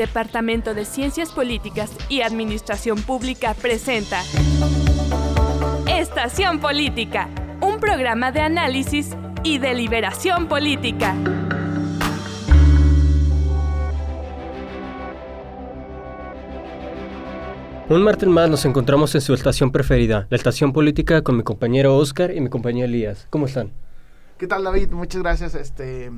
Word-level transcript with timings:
Departamento 0.00 0.72
de 0.72 0.86
Ciencias 0.86 1.30
Políticas 1.30 1.92
y 2.08 2.22
Administración 2.22 3.02
Pública 3.02 3.52
presenta 3.52 4.22
Estación 5.86 6.58
Política, 6.58 7.28
un 7.60 7.80
programa 7.80 8.32
de 8.32 8.40
análisis 8.40 9.10
y 9.42 9.58
deliberación 9.58 10.48
política. 10.48 11.14
Un 17.90 18.02
martes 18.02 18.26
más 18.26 18.48
nos 18.48 18.64
encontramos 18.64 19.14
en 19.14 19.20
su 19.20 19.34
estación 19.34 19.70
preferida, 19.70 20.26
la 20.30 20.36
estación 20.38 20.72
política 20.72 21.20
con 21.20 21.36
mi 21.36 21.42
compañero 21.42 21.94
Oscar 21.98 22.34
y 22.34 22.40
mi 22.40 22.48
compañero 22.48 22.86
Elías. 22.86 23.26
¿Cómo 23.28 23.44
están? 23.44 23.70
¿Qué 24.38 24.46
tal 24.46 24.64
David? 24.64 24.92
Muchas 24.92 25.20
gracias 25.20 25.54
este, 25.54 26.10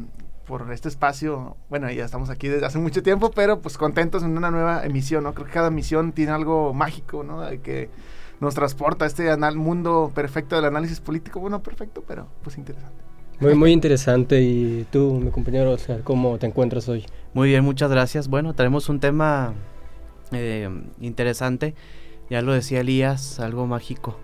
por 0.46 0.70
este 0.72 0.88
espacio. 0.88 1.56
Bueno, 1.68 1.90
ya 1.90 2.04
estamos 2.04 2.30
aquí 2.30 2.48
desde 2.48 2.66
hace 2.66 2.78
mucho 2.78 3.02
tiempo, 3.02 3.30
pero 3.30 3.60
pues 3.60 3.78
contentos 3.78 4.22
en 4.22 4.36
una 4.36 4.50
nueva 4.50 4.84
emisión, 4.84 5.24
¿no? 5.24 5.34
Creo 5.34 5.46
que 5.46 5.52
cada 5.52 5.68
emisión 5.68 6.12
tiene 6.12 6.32
algo 6.32 6.72
mágico, 6.74 7.22
¿no? 7.22 7.42
Que 7.62 7.90
nos 8.40 8.54
transporta 8.54 9.04
a 9.04 9.08
este 9.08 9.34
mundo 9.54 10.10
perfecto 10.14 10.56
del 10.56 10.64
análisis 10.64 11.00
político. 11.00 11.40
Bueno, 11.40 11.62
perfecto, 11.62 12.02
pero 12.06 12.26
pues 12.42 12.58
interesante. 12.58 13.02
Muy, 13.40 13.54
muy 13.54 13.72
interesante. 13.72 14.40
¿Y 14.40 14.86
tú, 14.90 15.20
mi 15.22 15.30
compañero 15.30 15.72
Oscar, 15.72 16.02
cómo 16.02 16.38
te 16.38 16.46
encuentras 16.46 16.88
hoy? 16.88 17.06
Muy 17.34 17.48
bien, 17.48 17.64
muchas 17.64 17.90
gracias. 17.90 18.28
Bueno, 18.28 18.54
tenemos 18.54 18.88
un 18.88 19.00
tema 19.00 19.54
eh, 20.32 20.68
interesante. 21.00 21.74
Ya 22.30 22.40
lo 22.42 22.52
decía 22.52 22.80
Elías, 22.80 23.40
algo 23.40 23.66
mágico. 23.66 24.18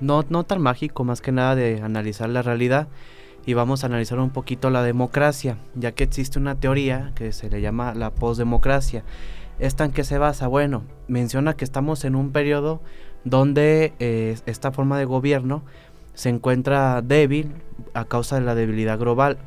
No, 0.00 0.24
no 0.28 0.44
tan 0.44 0.62
mágico, 0.62 1.04
más 1.04 1.20
que 1.20 1.32
nada 1.32 1.54
de 1.54 1.82
analizar 1.82 2.28
la 2.28 2.42
realidad. 2.42 2.88
Y 3.46 3.54
vamos 3.54 3.82
a 3.82 3.86
analizar 3.86 4.18
un 4.18 4.30
poquito 4.30 4.70
la 4.70 4.82
democracia, 4.82 5.56
ya 5.74 5.92
que 5.92 6.04
existe 6.04 6.38
una 6.38 6.54
teoría 6.54 7.12
que 7.14 7.32
se 7.32 7.48
le 7.48 7.60
llama 7.60 7.94
la 7.94 8.10
postdemocracia. 8.10 9.02
¿Esta 9.58 9.84
en 9.84 9.92
qué 9.92 10.04
se 10.04 10.18
basa? 10.18 10.46
Bueno, 10.46 10.82
menciona 11.08 11.54
que 11.54 11.64
estamos 11.64 12.04
en 12.04 12.14
un 12.14 12.32
periodo 12.32 12.80
donde 13.24 13.92
eh, 13.98 14.38
esta 14.46 14.72
forma 14.72 14.98
de 14.98 15.04
gobierno 15.04 15.62
se 16.14 16.28
encuentra 16.28 17.02
débil 17.02 17.52
a 17.94 18.04
causa 18.04 18.36
de 18.36 18.42
la 18.42 18.54
debilidad 18.54 18.98
global. 18.98 19.38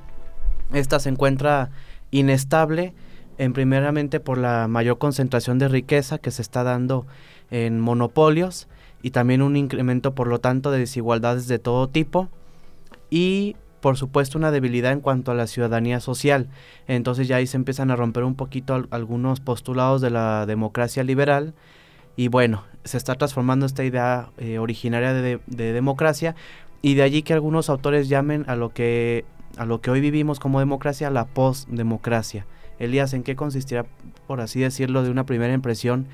Esta 0.74 1.00
se 1.00 1.10
encuentra 1.10 1.72
inestable 2.12 2.94
en 3.38 3.54
primeramente 3.54 4.20
por 4.20 4.38
la 4.38 4.68
mayor 4.68 4.98
concentración 4.98 5.60
de 5.60 5.68
riqueza 5.68 6.18
que 6.18 6.32
se 6.32 6.42
está 6.42 6.64
dando 6.64 7.06
en 7.52 7.80
monopolios 7.80 8.68
y 9.02 9.12
también 9.12 9.42
un 9.42 9.56
incremento 9.56 10.16
por 10.16 10.28
lo 10.28 10.40
tanto 10.40 10.72
de 10.72 10.80
desigualdades 10.80 11.48
de 11.48 11.60
todo 11.60 11.90
tipo 11.90 12.30
y 13.10 13.56
por 13.84 13.98
supuesto 13.98 14.38
una 14.38 14.50
debilidad 14.50 14.94
en 14.94 15.02
cuanto 15.02 15.30
a 15.30 15.36
la 15.36 15.46
ciudadanía 15.46 16.00
social. 16.00 16.48
Entonces 16.88 17.28
ya 17.28 17.36
ahí 17.36 17.48
se 17.48 17.58
empiezan 17.58 17.92
a 17.92 17.98
romper 17.98 18.24
un 18.24 18.34
poquito 18.34 18.88
algunos 18.92 19.42
postulados 19.42 20.00
de 20.00 20.10
la 20.10 20.46
democracia 20.46 21.04
liberal 21.04 21.54
y 22.16 22.30
bueno, 22.30 22.64
se 22.86 22.96
está 22.96 23.16
transformando 23.16 23.66
esta 23.66 23.84
idea 23.84 24.30
eh, 24.38 24.58
originaria 24.58 25.12
de, 25.12 25.42
de, 25.48 25.74
democracia 25.74 26.34
y 26.82 26.94
de 26.94 27.04
allí 27.04 27.24
que 27.24 27.34
algunos 27.34 27.70
autores 27.70 28.08
llamen 28.08 28.46
a 28.48 28.56
lo 28.56 28.70
que 28.70 29.26
a 29.58 29.66
lo 29.66 29.82
que 29.82 29.92
hoy 29.92 30.00
vivimos 30.00 30.40
como 30.40 30.60
democracia 30.60 31.10
la 31.10 31.26
postdemocracia. 31.26 32.46
Elías, 32.80 33.14
¿en 33.14 33.24
qué 33.24 33.36
consistirá, 33.36 33.86
por 34.28 34.40
así 34.40 34.62
decirlo, 34.62 35.04
de 35.04 35.10
una 35.10 35.26
primera 35.26 35.54
impresión, 35.54 36.08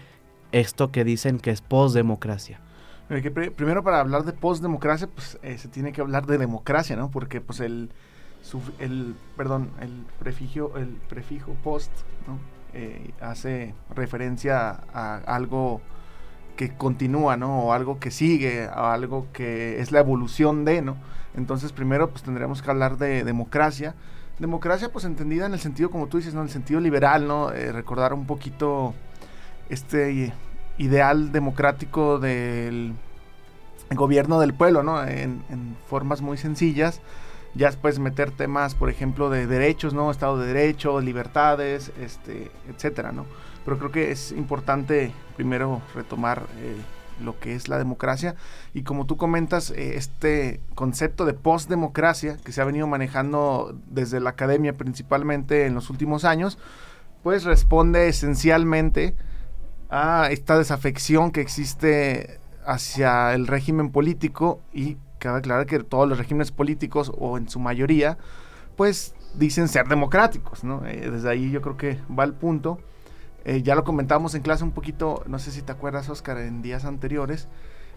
esto 0.51 0.91
que 0.91 1.03
dicen 1.03 1.37
que 1.37 1.51
es 1.51 1.61
postdemocracia? 1.61 2.61
Primero 3.09 3.83
para 3.83 3.99
hablar 3.99 4.23
de 4.23 4.33
postdemocracia, 4.33 5.07
pues 5.07 5.39
eh, 5.41 5.57
se 5.57 5.67
tiene 5.67 5.91
que 5.91 6.02
hablar 6.02 6.25
de 6.25 6.38
democracia, 6.38 6.95
¿no? 6.95 7.09
Porque 7.09 7.41
pues 7.41 7.59
el, 7.59 7.89
el 8.79 9.15
perdón, 9.35 9.71
el 9.81 10.05
prefijo, 10.19 10.77
el 10.77 10.89
prefijo 11.09 11.53
post, 11.63 11.91
¿no? 12.27 12.39
Eh, 12.73 13.11
hace 13.19 13.73
referencia 13.95 14.81
a 14.93 15.17
algo 15.25 15.81
que 16.55 16.75
continúa, 16.75 17.35
¿no? 17.35 17.63
O 17.63 17.73
algo 17.73 17.99
que 17.99 18.11
sigue, 18.11 18.67
o 18.67 18.86
algo 18.86 19.27
que 19.33 19.81
es 19.81 19.91
la 19.91 19.99
evolución 19.99 20.65
de, 20.65 20.81
¿no? 20.81 20.97
Entonces 21.36 21.71
primero 21.71 22.09
pues 22.11 22.23
tendríamos 22.23 22.61
que 22.61 22.70
hablar 22.70 22.97
de 22.97 23.23
democracia 23.23 23.95
democracia 24.39 24.89
pues 24.91 25.05
entendida 25.05 25.45
en 25.45 25.53
el 25.53 25.59
sentido 25.59 25.91
como 25.91 26.08
tú 26.08 26.17
dices, 26.17 26.33
¿no? 26.33 26.41
En 26.41 26.47
el 26.47 26.52
sentido 26.52 26.80
liberal, 26.80 27.27
¿no? 27.27 27.52
Eh, 27.52 27.71
recordar 27.71 28.14
un 28.14 28.26
poquito 28.26 28.93
este 29.70 30.33
ideal 30.79 31.31
democrático 31.31 32.17
del 32.17 32.93
gobierno 33.91 34.39
del 34.39 34.53
pueblo, 34.53 34.81
¿no? 34.81 35.03
En, 35.05 35.43
formas 35.87 36.21
muy 36.21 36.37
sencillas. 36.37 37.01
Ya 37.55 37.67
después 37.67 37.99
meter 37.99 38.31
temas, 38.31 38.75
por 38.75 38.89
ejemplo, 38.89 39.29
de 39.29 39.45
derechos, 39.45 39.93
¿no? 39.93 40.09
Estado 40.09 40.37
de 40.37 40.47
Derecho, 40.47 41.01
libertades, 41.01 41.91
este, 41.99 42.51
etcétera, 42.69 43.11
¿no? 43.11 43.25
Pero 43.65 43.77
creo 43.77 43.91
que 43.91 44.11
es 44.11 44.31
importante 44.31 45.11
primero 45.35 45.81
retomar 45.95 46.45
eh, 46.59 46.75
lo 47.23 47.39
que 47.39 47.55
es 47.55 47.67
la 47.67 47.77
democracia. 47.77 48.35
Y 48.73 48.83
como 48.83 49.05
tú 49.05 49.17
comentas, 49.17 49.71
eh, 49.71 49.95
este 49.95 50.61
concepto 50.75 51.25
de 51.25 51.33
postdemocracia 51.33 52.37
que 52.37 52.51
se 52.51 52.61
ha 52.61 52.65
venido 52.65 52.87
manejando 52.87 53.75
desde 53.87 54.19
la 54.19 54.29
academia 54.29 54.73
principalmente 54.73 55.65
en 55.65 55.73
los 55.73 55.89
últimos 55.89 56.25
años, 56.25 56.59
pues 57.23 57.43
responde 57.43 58.07
esencialmente 58.07 59.15
a 59.89 60.30
esta 60.32 60.58
desafección 60.58 61.32
que 61.32 61.42
existe 61.42 62.39
hacia 62.66 63.33
el 63.33 63.48
régimen 63.48 63.92
político 63.92 64.61
y 64.73 64.98
cabe 65.17 65.39
aclarar 65.39 65.66
que 65.66 65.80
todos 65.80 66.08
los 66.08 66.17
regímenes 66.17 66.52
políticos 66.52 67.11
o 67.17 67.38
en 67.38 67.50
su 67.50 67.60
mayoría 67.60 68.17
pues 68.76 69.14
dicen 69.33 69.67
ser 69.67 69.88
democráticos, 69.88 70.64
¿no? 70.64 70.86
Eh, 70.86 71.10
desde 71.11 71.30
ahí 71.30 71.52
yo 71.52 71.61
creo 71.61 71.77
que 71.77 72.00
va 72.17 72.23
el 72.23 72.33
punto 72.33 72.80
eh, 73.45 73.61
ya 73.64 73.76
lo 73.76 73.83
comentamos 73.83 74.36
en 74.36 74.42
clase 74.42 74.64
un 74.64 74.72
poquito, 74.72 75.23
no 75.27 75.39
sé 75.39 75.52
si 75.52 75.61
te 75.61 75.72
acuerdas, 75.72 76.10
Oscar, 76.10 76.38
en 76.39 76.61
días 76.61 76.86
anteriores, 76.86 77.48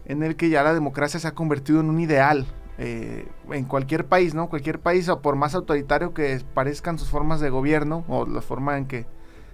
en 0.05 0.23
el 0.23 0.37
que 0.37 0.49
ya 0.49 0.63
la 0.63 0.73
democracia 0.73 1.19
se 1.19 1.29
ha 1.29 1.35
convertido 1.35 1.81
en 1.81 1.91
un 1.91 2.01
ideal 2.01 2.47
eh, 2.79 3.29
en 3.51 3.65
cualquier 3.65 4.07
país, 4.07 4.35
¿no? 4.35 4.49
Cualquier 4.49 4.79
país, 4.79 5.09
o 5.09 5.21
por 5.21 5.37
más 5.37 5.55
autoritario 5.55 6.15
que 6.15 6.41
parezcan 6.55 6.99
sus 6.99 7.11
formas 7.11 7.41
de 7.41 7.51
gobierno 7.51 8.05
o 8.09 8.25
la 8.25 8.41
forma 8.41 8.79
en 8.79 8.87
que 8.87 9.07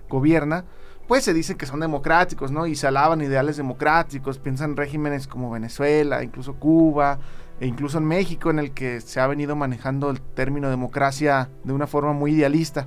gobierna, 0.08 0.64
pues 1.08 1.24
se 1.24 1.32
dice 1.32 1.56
que 1.56 1.64
son 1.64 1.80
democráticos, 1.80 2.52
¿no? 2.52 2.66
Y 2.66 2.76
se 2.76 2.86
alaban 2.86 3.22
ideales 3.22 3.56
democráticos, 3.56 4.38
piensan 4.38 4.76
regímenes 4.76 5.26
como 5.26 5.50
Venezuela, 5.50 6.22
incluso 6.22 6.56
Cuba, 6.56 7.18
e 7.58 7.66
incluso 7.66 7.96
en 7.96 8.04
México, 8.04 8.50
en 8.50 8.58
el 8.58 8.72
que 8.72 9.00
se 9.00 9.18
ha 9.18 9.26
venido 9.26 9.56
manejando 9.56 10.10
el 10.10 10.20
término 10.20 10.68
democracia 10.68 11.48
de 11.64 11.72
una 11.72 11.86
forma 11.86 12.12
muy 12.12 12.32
idealista. 12.32 12.86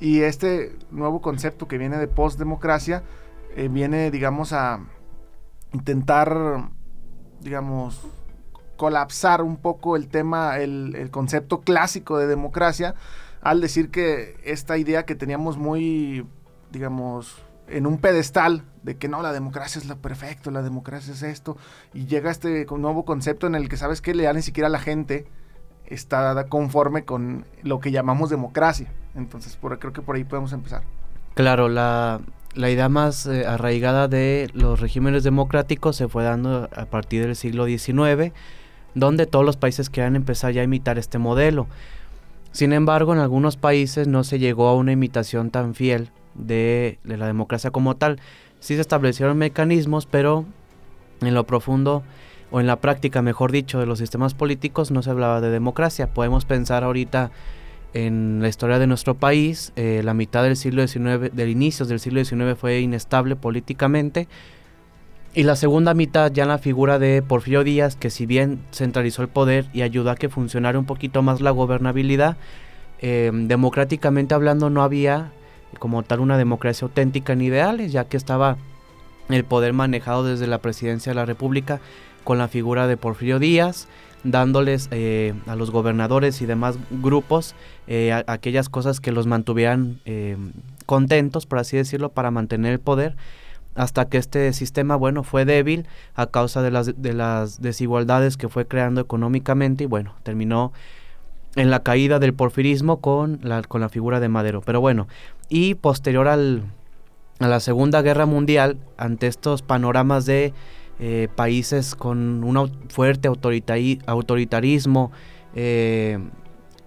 Y 0.00 0.22
este 0.22 0.74
nuevo 0.90 1.20
concepto 1.20 1.68
que 1.68 1.76
viene 1.76 1.98
de 1.98 2.08
postdemocracia 2.08 3.02
eh, 3.56 3.68
viene, 3.68 4.10
digamos, 4.10 4.54
a 4.54 4.80
intentar, 5.74 6.70
digamos, 7.40 8.00
colapsar 8.78 9.42
un 9.42 9.58
poco 9.58 9.96
el 9.96 10.08
tema, 10.08 10.58
el, 10.58 10.96
el, 10.96 11.10
concepto 11.10 11.60
clásico 11.60 12.16
de 12.16 12.26
democracia, 12.26 12.94
al 13.42 13.60
decir 13.60 13.90
que 13.90 14.40
esta 14.44 14.78
idea 14.78 15.04
que 15.04 15.14
teníamos 15.14 15.58
muy, 15.58 16.26
digamos, 16.72 17.42
en 17.68 17.86
un 17.86 17.98
pedestal 17.98 18.64
de 18.82 18.96
que 18.96 19.08
no, 19.08 19.22
la 19.22 19.32
democracia 19.32 19.78
es 19.78 19.86
lo 19.86 19.96
perfecto, 19.96 20.50
la 20.50 20.62
democracia 20.62 21.12
es 21.12 21.22
esto, 21.22 21.56
y 21.94 22.06
llega 22.06 22.30
este 22.30 22.66
nuevo 22.66 23.04
concepto 23.04 23.46
en 23.46 23.54
el 23.54 23.68
que 23.68 23.76
sabes 23.76 24.00
que 24.00 24.14
ya 24.14 24.32
ni 24.32 24.42
siquiera 24.42 24.68
la 24.68 24.78
gente 24.78 25.26
está 25.86 26.46
conforme 26.48 27.04
con 27.04 27.44
lo 27.62 27.80
que 27.80 27.90
llamamos 27.90 28.30
democracia. 28.30 28.90
Entonces, 29.14 29.56
por, 29.56 29.78
creo 29.78 29.92
que 29.92 30.02
por 30.02 30.16
ahí 30.16 30.24
podemos 30.24 30.52
empezar. 30.52 30.82
Claro, 31.34 31.68
la, 31.68 32.20
idea 32.56 32.88
más 32.88 33.26
eh, 33.26 33.46
arraigada 33.46 34.08
de 34.08 34.50
los 34.54 34.80
regímenes 34.80 35.22
democráticos 35.22 35.96
se 35.96 36.08
fue 36.08 36.24
dando 36.24 36.68
a 36.74 36.86
partir 36.86 37.26
del 37.26 37.36
siglo 37.36 37.66
XIX, 37.66 38.32
donde 38.94 39.26
todos 39.26 39.44
los 39.44 39.56
países 39.56 39.90
querían 39.90 40.16
empezar 40.16 40.52
ya 40.52 40.62
a 40.62 40.64
imitar 40.64 40.98
este 40.98 41.18
modelo. 41.18 41.66
Sin 42.52 42.74
embargo, 42.74 43.14
en 43.14 43.20
algunos 43.20 43.56
países 43.56 44.08
no 44.08 44.24
se 44.24 44.38
llegó 44.38 44.68
a 44.68 44.76
una 44.76 44.92
imitación 44.92 45.50
tan 45.50 45.74
fiel 45.74 46.10
de, 46.34 46.98
la 47.04 47.26
democracia 47.26 47.70
como 47.70 47.96
tal. 47.96 48.20
Sí 48.60 48.74
se 48.74 48.80
establecieron 48.80 49.38
mecanismos, 49.38 50.06
pero 50.06 50.44
en 51.20 51.34
lo 51.34 51.44
profundo 51.44 52.02
o 52.50 52.60
en 52.60 52.66
la 52.66 52.76
práctica, 52.76 53.22
mejor 53.22 53.52
dicho, 53.52 53.80
de 53.80 53.86
los 53.86 53.98
sistemas 53.98 54.34
políticos 54.34 54.90
no 54.90 55.02
se 55.02 55.10
hablaba 55.10 55.40
de 55.40 55.50
democracia. 55.50 56.12
Podemos 56.12 56.44
pensar 56.44 56.84
ahorita 56.84 57.30
en 57.94 58.40
la 58.40 58.48
historia 58.48 58.78
de 58.78 58.86
nuestro 58.86 59.14
país, 59.14 59.72
eh, 59.76 60.02
la 60.04 60.14
mitad 60.14 60.42
del 60.42 60.56
siglo 60.56 60.86
XIX, 60.86 61.34
del 61.34 61.48
inicio 61.50 61.84
del 61.86 62.00
siglo 62.00 62.24
XIX 62.24 62.58
fue 62.58 62.80
inestable 62.80 63.36
políticamente. 63.36 64.28
Y 65.34 65.44
la 65.44 65.56
segunda 65.56 65.94
mitad 65.94 66.30
ya 66.30 66.42
en 66.42 66.50
la 66.50 66.58
figura 66.58 66.98
de 66.98 67.22
Porfirio 67.22 67.64
Díaz, 67.64 67.96
que 67.96 68.10
si 68.10 68.26
bien 68.26 68.60
centralizó 68.70 69.22
el 69.22 69.28
poder 69.28 69.66
y 69.72 69.80
ayudó 69.80 70.10
a 70.10 70.16
que 70.16 70.28
funcionara 70.28 70.78
un 70.78 70.84
poquito 70.84 71.22
más 71.22 71.40
la 71.40 71.50
gobernabilidad, 71.50 72.36
eh, 73.00 73.30
democráticamente 73.32 74.34
hablando 74.34 74.68
no 74.68 74.82
había 74.82 75.32
como 75.78 76.02
tal 76.02 76.20
una 76.20 76.38
democracia 76.38 76.86
auténtica 76.86 77.34
ni 77.34 77.46
ideales, 77.46 77.92
ya 77.92 78.04
que 78.04 78.16
estaba 78.16 78.56
el 79.28 79.44
poder 79.44 79.72
manejado 79.72 80.24
desde 80.24 80.46
la 80.46 80.58
presidencia 80.58 81.10
de 81.10 81.16
la 81.16 81.26
República 81.26 81.80
con 82.24 82.38
la 82.38 82.48
figura 82.48 82.86
de 82.86 82.96
Porfirio 82.96 83.38
Díaz, 83.38 83.88
dándoles 84.24 84.88
eh, 84.92 85.34
a 85.46 85.56
los 85.56 85.70
gobernadores 85.70 86.40
y 86.42 86.46
demás 86.46 86.78
grupos 86.90 87.54
eh, 87.88 88.12
aquellas 88.26 88.68
cosas 88.68 89.00
que 89.00 89.10
los 89.10 89.26
mantuvieran 89.26 90.00
eh, 90.04 90.36
descontentos, 90.92 91.46
por 91.46 91.58
así 91.58 91.76
decirlo, 91.76 92.10
para 92.10 92.30
mantener 92.30 92.72
el 92.72 92.80
poder 92.80 93.16
hasta 93.74 94.04
que 94.04 94.18
este 94.18 94.52
sistema, 94.52 94.96
bueno, 94.96 95.22
fue 95.22 95.46
débil 95.46 95.86
a 96.14 96.26
causa 96.26 96.60
de 96.60 96.70
las, 96.70 97.00
de 97.00 97.14
las 97.14 97.62
desigualdades 97.62 98.36
que 98.36 98.50
fue 98.50 98.66
creando 98.66 99.00
económicamente 99.00 99.84
y 99.84 99.86
bueno, 99.86 100.14
terminó 100.22 100.72
en 101.56 101.70
la 101.70 101.82
caída 101.82 102.18
del 102.18 102.34
porfirismo 102.34 103.00
con 103.00 103.40
la, 103.42 103.62
con 103.62 103.80
la 103.80 103.88
figura 103.88 104.20
de 104.20 104.28
Madero. 104.28 104.62
Pero 104.62 104.80
bueno, 104.80 105.08
y 105.48 105.74
posterior 105.74 106.28
al, 106.28 106.64
a 107.40 107.48
la 107.48 107.60
Segunda 107.60 108.02
Guerra 108.02 108.26
Mundial, 108.26 108.78
ante 108.96 109.26
estos 109.26 109.62
panoramas 109.62 110.26
de 110.26 110.52
eh, 110.98 111.28
países 111.34 111.94
con 111.94 112.44
un 112.44 112.70
fuerte 112.88 113.28
autoritarismo 113.28 115.10
eh, 115.54 116.18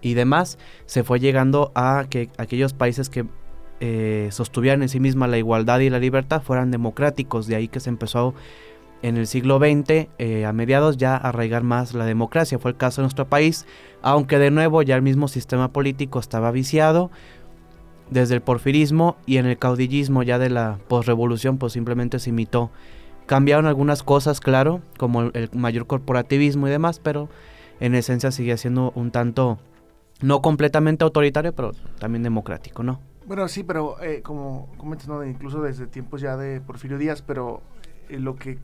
y 0.02 0.14
demás, 0.14 0.58
se 0.86 1.04
fue 1.04 1.20
llegando 1.20 1.72
a 1.76 2.06
que 2.10 2.30
aquellos 2.38 2.74
países 2.74 3.10
que 3.10 3.26
eh, 3.82 4.30
sostuvieran 4.32 4.82
en 4.84 4.90
sí 4.90 5.02
misma 5.02 5.28
la 5.28 5.38
igualdad 5.38 5.80
y 5.80 5.90
la 5.90 6.00
libertad 6.00 6.42
fueran 6.42 6.72
democráticos. 6.72 7.48
De 7.48 7.56
ahí 7.56 7.68
que 7.68 7.80
se 7.80 7.90
empezó 7.90 8.34
en 9.02 9.18
el 9.18 9.28
siglo 9.28 9.60
XX, 9.60 10.08
eh, 10.18 10.46
a 10.46 10.54
mediados, 10.54 10.98
ya 10.98 11.16
arraigar 11.16 11.64
más 11.64 11.94
la 11.94 12.06
democracia. 12.06 12.60
Fue 12.60 12.72
el 12.72 12.78
caso 12.78 13.02
de 13.02 13.06
nuestro 13.06 13.28
país, 13.28 13.66
aunque 14.02 14.40
de 14.40 14.52
nuevo 14.52 14.82
ya 14.82 14.96
el 14.96 15.02
mismo 15.02 15.28
sistema 15.28 15.72
político 15.72 16.20
estaba 16.20 16.52
viciado 16.52 17.12
desde 18.10 18.36
el 18.36 18.42
porfirismo 18.42 19.18
y 19.26 19.38
en 19.38 19.46
el 19.46 19.58
caudillismo 19.58 20.24
ya 20.24 20.40
de 20.40 20.50
la 20.50 20.80
posrevolución, 20.88 21.58
pues 21.58 21.74
simplemente 21.74 22.20
se 22.20 22.30
imitó. 22.30 22.72
Cambiaron 23.26 23.66
algunas 23.66 24.04
cosas, 24.04 24.40
claro, 24.40 24.82
como 24.98 25.24
el 25.24 25.50
mayor 25.54 25.88
corporativismo 25.88 26.68
y 26.68 26.72
demás, 26.72 27.00
pero 27.00 27.30
en 27.80 27.96
esencia 27.96 28.32
sigue 28.32 28.58
siendo 28.58 28.92
un 28.96 29.12
tanto, 29.12 29.58
no 30.22 30.42
completamente 30.42 31.04
autoritario, 31.04 31.54
pero 31.54 31.72
también 32.00 32.24
democrático, 32.24 32.84
¿no? 32.84 33.00
Bueno, 33.26 33.48
sí, 33.48 33.64
pero 33.64 34.02
eh, 34.04 34.22
como 34.22 34.72
comentas, 34.78 35.10
incluso 35.28 35.62
desde 35.62 35.88
tiempos 35.88 36.22
ya 36.22 36.38
de 36.38 36.62
Porfirio 36.62 37.00
Díaz, 37.00 37.24
pero 37.24 37.64
eh, 38.10 38.20
lo 38.20 38.36
que 38.36 38.60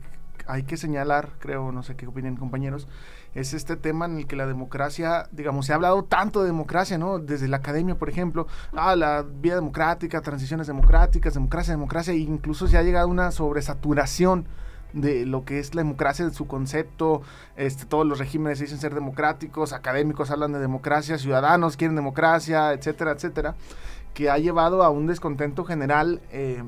hay 0.52 0.64
que 0.64 0.76
señalar, 0.76 1.30
creo, 1.38 1.72
no 1.72 1.82
sé 1.82 1.96
qué 1.96 2.06
opinan 2.06 2.36
compañeros, 2.36 2.86
es 3.34 3.54
este 3.54 3.76
tema 3.76 4.04
en 4.04 4.18
el 4.18 4.26
que 4.26 4.36
la 4.36 4.46
democracia, 4.46 5.26
digamos, 5.32 5.64
se 5.64 5.72
ha 5.72 5.76
hablado 5.76 6.04
tanto 6.04 6.40
de 6.40 6.46
democracia, 6.46 6.98
¿no? 6.98 7.18
Desde 7.18 7.48
la 7.48 7.56
academia, 7.56 7.94
por 7.94 8.10
ejemplo, 8.10 8.46
ah, 8.76 8.94
la 8.94 9.22
vía 9.22 9.54
democrática, 9.54 10.20
transiciones 10.20 10.66
democráticas, 10.66 11.32
democracia, 11.32 11.72
democracia, 11.72 12.12
e 12.12 12.18
incluso 12.18 12.68
se 12.68 12.76
ha 12.76 12.82
llegado 12.82 13.06
a 13.06 13.10
una 13.10 13.30
sobresaturación 13.30 14.46
de 14.92 15.24
lo 15.24 15.46
que 15.46 15.58
es 15.58 15.74
la 15.74 15.80
democracia, 15.80 16.26
de 16.26 16.34
su 16.34 16.46
concepto, 16.46 17.22
este, 17.56 17.86
todos 17.86 18.06
los 18.06 18.18
regímenes 18.18 18.58
dicen 18.58 18.76
ser 18.76 18.94
democráticos, 18.94 19.72
académicos 19.72 20.30
hablan 20.30 20.52
de 20.52 20.58
democracia, 20.58 21.16
ciudadanos 21.16 21.78
quieren 21.78 21.96
democracia, 21.96 22.74
etcétera, 22.74 23.12
etcétera 23.12 23.54
que 24.14 24.28
ha 24.28 24.38
llevado 24.38 24.82
a 24.82 24.90
un 24.90 25.06
descontento 25.06 25.64
general 25.64 26.20
eh, 26.30 26.62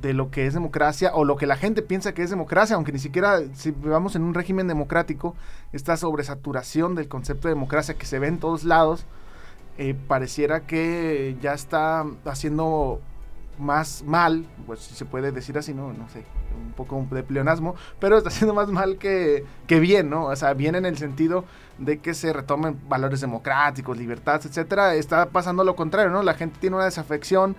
de 0.00 0.14
lo 0.14 0.30
que 0.30 0.46
es 0.46 0.54
democracia 0.54 1.12
o 1.14 1.24
lo 1.24 1.36
que 1.36 1.46
la 1.46 1.56
gente 1.56 1.82
piensa 1.82 2.14
que 2.14 2.22
es 2.22 2.30
democracia, 2.30 2.76
aunque 2.76 2.92
ni 2.92 2.98
siquiera 2.98 3.40
si 3.54 3.70
vivamos 3.70 4.16
en 4.16 4.22
un 4.22 4.34
régimen 4.34 4.66
democrático, 4.66 5.34
esta 5.72 5.96
sobresaturación 5.96 6.94
del 6.94 7.08
concepto 7.08 7.48
de 7.48 7.54
democracia 7.54 7.94
que 7.94 8.06
se 8.06 8.18
ve 8.18 8.28
en 8.28 8.38
todos 8.38 8.64
lados, 8.64 9.04
eh, 9.78 9.94
pareciera 10.08 10.60
que 10.60 11.36
ya 11.40 11.54
está 11.54 12.04
haciendo 12.24 13.00
más 13.58 14.02
mal, 14.04 14.46
pues 14.66 14.80
si 14.80 14.94
se 14.94 15.04
puede 15.04 15.32
decir 15.32 15.56
así, 15.58 15.74
no, 15.74 15.92
no 15.92 16.08
sé, 16.08 16.24
un 16.56 16.72
poco 16.72 17.06
de 17.10 17.22
pleonasmo, 17.22 17.74
pero 17.98 18.16
está 18.16 18.30
haciendo 18.30 18.54
más 18.54 18.68
mal 18.68 18.96
que, 18.96 19.44
que 19.66 19.78
bien, 19.80 20.10
¿no? 20.10 20.26
O 20.26 20.36
sea, 20.36 20.54
bien 20.54 20.74
en 20.74 20.86
el 20.86 20.96
sentido 20.96 21.44
de 21.78 21.98
que 21.98 22.14
se 22.14 22.32
retomen 22.32 22.80
valores 22.88 23.20
democráticos, 23.20 23.96
libertades, 23.96 24.46
etcétera, 24.46 24.94
está 24.94 25.26
pasando 25.26 25.62
lo 25.62 25.76
contrario, 25.76 26.10
¿no? 26.10 26.22
La 26.22 26.34
gente 26.34 26.58
tiene 26.58 26.76
una 26.76 26.86
desafección, 26.86 27.54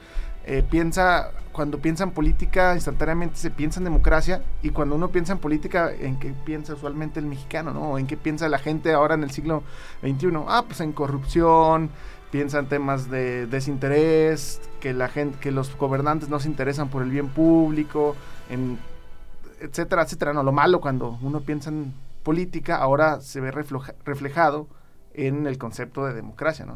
eh, 0.46 0.64
piensa, 0.68 1.32
cuando 1.52 1.80
piensa 1.80 2.04
en 2.04 2.12
política, 2.12 2.74
instantáneamente 2.76 3.38
se 3.38 3.52
piensa 3.52 3.80
en 3.80 3.84
democracia, 3.84 4.42
y 4.62 4.70
cuando 4.70 4.96
uno 4.96 5.10
piensa 5.10 5.34
en 5.34 5.40
política, 5.40 5.92
¿en 5.92 6.20
qué 6.20 6.34
piensa 6.46 6.74
usualmente 6.74 7.20
el 7.20 7.26
mexicano, 7.26 7.74
¿no? 7.74 7.98
¿En 7.98 8.08
qué 8.08 8.18
piensa 8.18 8.50
la 8.50 8.58
gente 8.58 8.94
ahora 8.94 9.16
en 9.16 9.24
el 9.24 9.32
siglo 9.32 9.64
XXI? 10.02 10.30
Ah, 10.48 10.64
pues 10.68 10.82
en 10.82 10.94
corrupción, 10.94 11.90
piensa 12.32 12.60
en 12.60 12.68
temas 12.68 13.10
de 13.10 13.46
desinterés, 13.46 14.62
que 14.80 14.94
la 14.94 15.10
gente, 15.10 15.38
que 15.40 15.52
los 15.52 15.78
gobernantes 15.78 16.30
no 16.30 16.40
se 16.40 16.48
interesan 16.48 16.90
por 16.90 17.04
el 17.04 17.10
bien 17.12 17.30
público, 17.30 18.16
en 18.50 18.80
etcétera, 19.60 20.04
etcétera. 20.04 20.34
No, 20.34 20.42
lo 20.44 20.52
malo 20.52 20.82
cuando 20.82 21.20
uno 21.22 21.42
piensa 21.42 21.70
en 21.70 21.94
política 22.24 22.78
ahora 22.78 23.22
se 23.22 23.42
ve 23.42 23.52
reflejado 23.52 24.68
en 25.14 25.46
el 25.48 25.58
concepto 25.58 26.06
de 26.06 26.14
democracia, 26.14 26.66
¿no? 26.66 26.76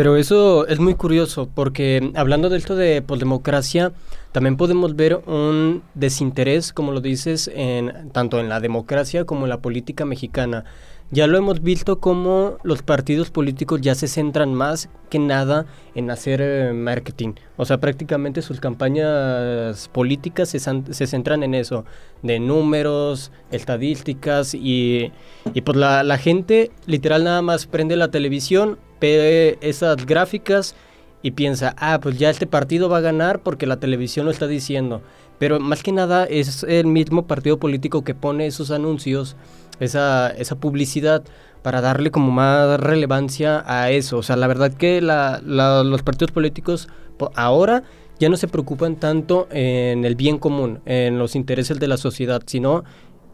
Pero 0.00 0.16
eso 0.16 0.66
es 0.66 0.80
muy 0.80 0.94
curioso 0.94 1.50
porque 1.54 2.10
hablando 2.14 2.48
de 2.48 2.56
esto 2.56 2.74
de 2.74 3.04
democracia, 3.18 3.92
también 4.32 4.56
podemos 4.56 4.96
ver 4.96 5.20
un 5.26 5.82
desinterés, 5.92 6.72
como 6.72 6.92
lo 6.92 7.02
dices, 7.02 7.50
en 7.54 8.08
tanto 8.10 8.40
en 8.40 8.48
la 8.48 8.60
democracia 8.60 9.26
como 9.26 9.44
en 9.44 9.50
la 9.50 9.60
política 9.60 10.06
mexicana. 10.06 10.64
Ya 11.12 11.26
lo 11.26 11.36
hemos 11.36 11.60
visto 11.60 11.98
como 11.98 12.58
los 12.62 12.82
partidos 12.82 13.30
políticos 13.30 13.80
ya 13.80 13.96
se 13.96 14.06
centran 14.06 14.54
más 14.54 14.88
que 15.08 15.18
nada 15.18 15.66
en 15.96 16.08
hacer 16.08 16.40
eh, 16.40 16.72
marketing. 16.72 17.32
O 17.56 17.64
sea, 17.64 17.78
prácticamente 17.78 18.42
sus 18.42 18.60
campañas 18.60 19.88
políticas 19.88 20.50
se, 20.50 20.60
se, 20.60 21.06
centran 21.08 21.42
en 21.42 21.54
eso, 21.54 21.84
de 22.22 22.38
números, 22.38 23.32
estadísticas 23.50 24.54
y, 24.54 25.10
y 25.52 25.60
pues 25.62 25.76
la, 25.76 26.04
la 26.04 26.16
gente 26.16 26.70
literal 26.86 27.24
nada 27.24 27.42
más 27.42 27.66
prende 27.66 27.96
la 27.96 28.12
televisión, 28.12 28.78
ve 29.00 29.58
esas 29.62 30.06
gráficas 30.06 30.76
y 31.22 31.32
piensa, 31.32 31.74
ah, 31.76 31.98
pues 32.00 32.18
ya 32.18 32.30
este 32.30 32.46
partido 32.46 32.88
va 32.88 32.98
a 32.98 33.02
ganar 33.02 33.40
porque 33.40 33.66
la 33.66 33.78
televisión 33.78 34.26
lo 34.26 34.32
está 34.32 34.46
diciendo. 34.46 35.02
Pero 35.40 35.58
más 35.58 35.82
que 35.82 35.90
nada 35.90 36.26
es 36.26 36.62
el 36.64 36.86
mismo 36.86 37.26
partido 37.26 37.58
político 37.58 38.04
que 38.04 38.14
pone 38.14 38.46
esos 38.46 38.70
anuncios 38.70 39.36
esa, 39.80 40.30
esa 40.30 40.60
publicidad 40.60 41.24
para 41.62 41.80
darle 41.80 42.10
como 42.10 42.30
más 42.30 42.78
relevancia 42.78 43.64
a 43.66 43.90
eso. 43.90 44.18
O 44.18 44.22
sea, 44.22 44.36
la 44.36 44.46
verdad 44.46 44.72
que 44.72 45.00
los 45.00 46.02
partidos 46.02 46.30
políticos 46.30 46.88
ahora 47.34 47.82
ya 48.18 48.28
no 48.28 48.36
se 48.36 48.48
preocupan 48.48 48.96
tanto 48.96 49.48
en 49.50 50.04
el 50.04 50.14
bien 50.14 50.38
común, 50.38 50.80
en 50.84 51.18
los 51.18 51.34
intereses 51.34 51.80
de 51.80 51.88
la 51.88 51.96
sociedad, 51.96 52.42
sino 52.44 52.84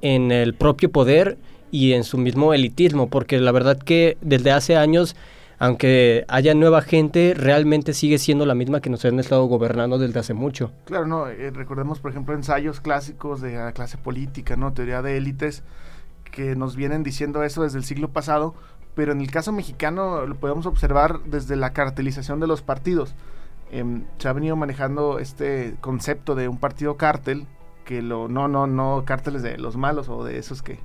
en 0.00 0.31
el 0.31 0.55
propio 0.55 0.93
poder 0.93 1.38
y 1.73 1.94
en 1.94 2.05
su 2.05 2.19
mismo 2.19 2.55
elitismo, 2.55 3.11
porque 3.11 3.41
la 3.41 3.50
verdad 3.50 3.79
que 3.79 4.17
desde 4.20 4.52
hace 4.52 4.76
años, 4.76 5.17
aunque 5.58 6.25
haya 6.29 6.55
nueva 6.55 6.82
gente, 6.82 7.35
realmente 7.35 7.94
sigue 7.94 8.19
siendo 8.19 8.44
la 8.47 8.55
misma 8.55 8.81
que 8.81 8.91
nos 8.91 9.05
han 9.05 9.19
estado 9.19 9.44
gobernando 9.47 9.99
desde 9.99 10.20
hace 10.20 10.35
mucho. 10.35 10.73
Claro, 10.85 11.07
no, 11.07 11.28
eh, 11.28 11.50
recordemos 11.50 12.00
por 12.00 12.11
ejemplo 12.11 12.35
ensayos 12.35 12.80
clásicos 12.80 13.40
de 13.40 13.54
la 13.54 13.73
clase 13.73 13.97
política, 13.97 14.57
¿no? 14.57 14.73
Teoría 14.73 15.02
de 15.02 15.16
élites, 15.16 15.62
que 16.30 16.57
nos 16.57 16.76
vienen 16.76 17.02
diciendo 17.02 17.42
eso 17.42 17.62
desde 17.62 17.78
el 17.78 17.85
siglo 17.85 18.09
pasado, 18.09 18.54
pero 18.95 19.12
en 19.12 19.21
el 19.21 19.30
caso 19.30 19.52
mexicano 19.52 20.26
lo 20.26 20.35
podemos 20.37 20.66
observar 20.66 21.21
desde 21.25 21.57
la 21.57 21.73
cartelización 21.73 22.40
de 22.40 22.47
los 22.47 22.62
partidos. 22.62 23.14
Em, 23.71 24.04
se 24.19 24.28
ha 24.28 24.33
venido 24.33 24.57
manejando 24.57 25.19
este 25.19 25.76
concepto 25.80 26.35
de 26.35 26.49
un 26.49 26.59
partido 26.59 26.97
cártel, 26.97 27.47
que 27.85 28.02
lo, 28.02 28.28
no, 28.28 28.49
no, 28.49 28.66
no 28.66 29.04
cárteles 29.07 29.42
de 29.42 29.59
los 29.59 29.76
malos 29.76 30.09
o 30.09 30.25
de 30.25 30.38
esos 30.38 30.62
que, 30.62 30.78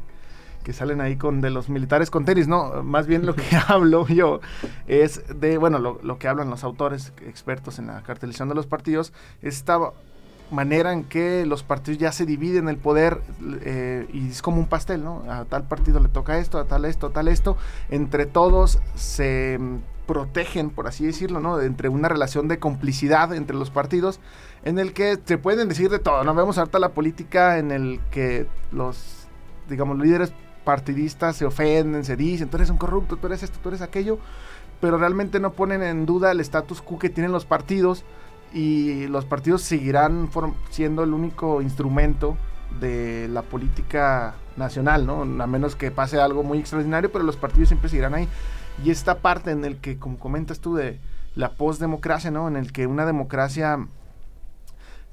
que 0.64 0.74
salen 0.74 1.02
ahí 1.02 1.16
con 1.16 1.42
de 1.42 1.50
los 1.50 1.70
militares 1.70 2.10
con 2.10 2.26
tenis, 2.26 2.48
no, 2.48 2.84
más 2.84 3.08
bien 3.08 3.26
lo 3.26 3.36
que 3.36 3.44
hablo 3.68 4.08
yo 4.08 4.40
es 4.88 5.24
de, 5.40 5.58
bueno, 5.58 5.80
lo, 5.80 6.00
lo, 6.04 6.18
que 6.18 6.28
hablan 6.28 6.50
los 6.50 6.64
autores 6.64 7.14
expertos 7.26 7.80
en 7.80 7.88
la 7.88 8.02
cartelización 8.02 8.50
de 8.50 8.56
los 8.56 8.68
partidos, 8.68 9.14
esta 9.42 9.80
manera 10.52 10.92
en 10.94 11.06
que 11.06 11.46
los 11.46 11.64
partidos 11.64 11.98
ya 11.98 12.12
se 12.12 12.26
dividen 12.26 12.68
el 12.68 12.78
poder 12.78 13.22
eh, 13.62 14.08
y 14.14 14.30
es 14.30 14.42
como 14.42 14.60
un 14.60 14.68
pastel, 14.68 15.04
¿no? 15.04 15.24
A 15.30 15.46
tal 15.46 15.64
partido 15.64 16.00
le 16.00 16.10
toca 16.10 16.38
esto, 16.38 16.60
a 16.60 16.66
tal 16.66 16.86
esto, 16.86 17.08
a 17.08 17.10
tal 17.12 17.28
esto. 17.28 17.58
Entre 17.90 18.26
todos 18.26 18.80
se 18.96 19.60
protegen, 20.06 20.70
por 20.70 20.88
así 20.88 21.06
decirlo, 21.06 21.40
¿no? 21.40 21.60
Entre 21.62 21.90
una 21.90 22.10
relación 22.10 22.48
de 22.48 22.60
complicidad 22.60 23.34
entre 23.34 23.56
los 23.56 23.72
partidos 23.72 24.20
en 24.64 24.78
el 24.78 24.94
que 24.94 25.18
se 25.24 25.38
pueden 25.38 25.70
decir 25.70 25.90
de 25.90 26.00
todo, 26.00 26.24
¿no? 26.24 26.36
Vemos 26.36 26.58
harta 26.58 26.80
la 26.80 26.90
política 26.90 27.58
en 27.58 27.72
el 27.72 28.00
que 28.12 28.46
los, 28.72 29.28
digamos, 29.70 29.98
líderes 29.98 30.34
partidistas 30.64 31.36
se 31.36 31.46
ofenden, 31.46 32.04
se 32.06 32.16
dicen, 32.16 32.50
tú 32.50 32.58
eres 32.58 32.70
un 32.70 32.78
corrupto, 32.78 33.18
tú 33.18 33.28
eres 33.28 33.44
esto, 33.44 33.60
tú 33.62 33.70
eres 33.70 33.82
aquello, 33.82 34.20
pero 34.80 34.98
realmente 34.98 35.40
no 35.40 35.54
ponen 35.54 35.84
en 35.84 36.06
duda 36.06 36.32
el 36.32 36.40
status 36.40 36.82
quo 36.82 37.00
que 37.00 37.10
tienen 37.10 37.32
los 37.32 37.46
partidos 37.46 38.04
y 38.54 39.08
los 39.08 39.26
partidos 39.26 39.62
seguirán 39.62 40.30
siendo 40.70 41.04
el 41.04 41.14
único 41.14 41.62
instrumento 41.62 42.38
de 42.80 43.28
la 43.30 43.42
política 43.44 44.36
nacional, 44.58 45.06
¿no? 45.06 45.22
A 45.22 45.48
menos 45.48 45.76
que 45.76 45.92
pase 45.92 46.20
algo 46.20 46.44
muy 46.44 46.60
extraordinario, 46.60 47.12
pero 47.12 47.24
los 47.24 47.38
partidos 47.38 47.70
siempre 47.70 47.90
seguirán 47.90 48.14
ahí. 48.14 48.28
Y 48.84 48.92
esta 48.92 49.20
parte 49.20 49.52
en 49.52 49.66
el 49.66 49.78
que, 49.78 49.98
como 49.98 50.18
comentas 50.18 50.60
tú, 50.60 50.76
de 50.76 51.00
la 51.36 51.54
postdemocracia, 51.54 52.32
¿no? 52.32 52.48
En 52.48 52.56
el 52.56 52.72
que 52.72 52.88
una 52.88 53.06
democracia 53.06 53.88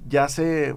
ya 0.09 0.29
se, 0.29 0.77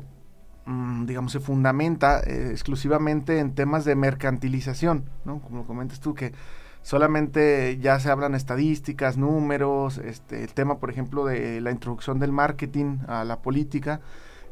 digamos, 1.05 1.31
se 1.31 1.39
fundamenta 1.39 2.19
eh, 2.21 2.49
exclusivamente 2.51 3.39
en 3.39 3.53
temas 3.53 3.85
de 3.85 3.95
mercantilización, 3.95 5.05
¿no? 5.25 5.41
Como 5.41 5.65
comentas 5.65 5.99
tú, 5.99 6.13
que 6.13 6.33
solamente 6.81 7.77
ya 7.79 7.99
se 7.99 8.09
hablan 8.09 8.35
estadísticas, 8.35 9.17
números, 9.17 9.97
este, 9.97 10.43
el 10.43 10.53
tema, 10.53 10.79
por 10.79 10.89
ejemplo, 10.89 11.25
de 11.25 11.61
la 11.61 11.71
introducción 11.71 12.19
del 12.19 12.31
marketing 12.31 12.99
a 13.07 13.23
la 13.23 13.41
política, 13.41 14.01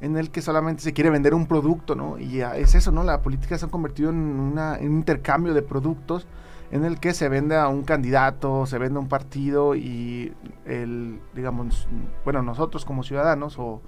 en 0.01 0.15
el 0.17 0.31
que 0.31 0.41
solamente 0.41 0.81
se 0.81 0.93
quiere 0.93 1.09
vender 1.09 1.33
un 1.33 1.47
producto, 1.47 1.95
¿no? 1.95 2.17
Y 2.17 2.41
es 2.41 2.75
eso, 2.75 2.91
¿no? 2.91 3.03
La 3.03 3.21
política 3.21 3.57
se 3.57 3.65
ha 3.65 3.69
convertido 3.69 4.11
en, 4.11 4.17
una, 4.17 4.77
en 4.77 4.91
un 4.91 4.97
intercambio 4.99 5.53
de 5.53 5.61
productos 5.61 6.27
en 6.71 6.85
el 6.85 6.99
que 6.99 7.13
se 7.13 7.29
vende 7.29 7.55
a 7.55 7.67
un 7.67 7.83
candidato, 7.83 8.65
se 8.65 8.77
vende 8.77 8.97
a 8.97 9.01
un 9.01 9.09
partido 9.09 9.75
y 9.75 10.33
el, 10.65 11.19
digamos, 11.33 11.87
bueno, 12.23 12.43
nosotros 12.43 12.85
como 12.85 13.03
ciudadanos 13.03 13.57
o 13.57 13.81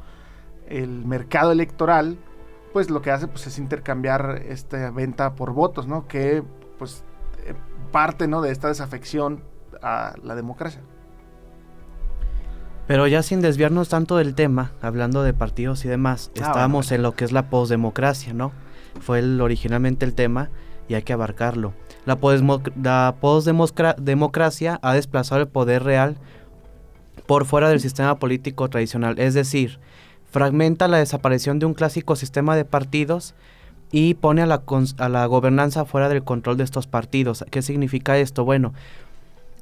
el 0.71 1.05
mercado 1.05 1.51
electoral, 1.51 2.17
pues 2.73 2.89
lo 2.89 3.01
que 3.01 3.11
hace 3.11 3.27
pues 3.27 3.45
es 3.47 3.59
intercambiar 3.59 4.43
esta 4.47 4.91
venta 4.91 5.35
por 5.35 5.53
votos, 5.53 5.87
¿no? 5.87 6.07
Que 6.07 6.43
pues 6.79 7.03
eh, 7.45 7.53
parte, 7.91 8.27
¿no? 8.27 8.41
De 8.41 8.51
esta 8.51 8.67
desafección 8.69 9.43
a 9.81 10.15
la 10.23 10.35
democracia. 10.35 10.81
Pero 12.87 13.07
ya 13.07 13.23
sin 13.23 13.41
desviarnos 13.41 13.89
tanto 13.89 14.17
del 14.17 14.35
tema, 14.35 14.71
hablando 14.81 15.23
de 15.23 15.33
partidos 15.33 15.85
y 15.85 15.87
demás, 15.87 16.31
ah, 16.35 16.39
estábamos 16.47 16.91
en 16.91 17.03
lo 17.03 17.13
que 17.13 17.25
es 17.25 17.31
la 17.31 17.49
posdemocracia, 17.49 18.33
¿no? 18.33 18.51
Fue 18.99 19.19
el, 19.19 19.39
originalmente 19.39 20.05
el 20.05 20.13
tema 20.13 20.49
y 20.87 20.95
hay 20.95 21.03
que 21.03 21.13
abarcarlo. 21.13 21.73
La, 22.05 22.17
posdemocracia 23.19 24.79
ha 24.81 24.93
desplazado 24.93 25.41
el 25.41 25.47
poder 25.47 25.83
real 25.83 26.17
por 27.27 27.45
fuera 27.45 27.69
del 27.69 27.79
sistema 27.79 28.17
político 28.17 28.67
tradicional, 28.69 29.19
es 29.19 29.35
decir, 29.35 29.79
fragmenta 30.31 30.87
la 30.87 30.97
desaparición 30.97 31.59
de 31.59 31.67
un 31.67 31.73
clásico 31.73 32.15
sistema 32.15 32.55
de 32.55 32.65
partidos 32.65 33.35
y 33.91 34.15
pone 34.15 34.41
a 34.41 34.45
la, 34.45 34.63
a 34.97 35.09
la 35.09 35.25
gobernanza 35.25 35.85
fuera 35.85 36.09
del 36.09 36.23
control 36.23 36.57
de 36.57 36.63
estos 36.63 36.87
partidos. 36.87 37.45
¿Qué 37.51 37.61
significa 37.61 38.17
esto? 38.17 38.45
Bueno, 38.45 38.73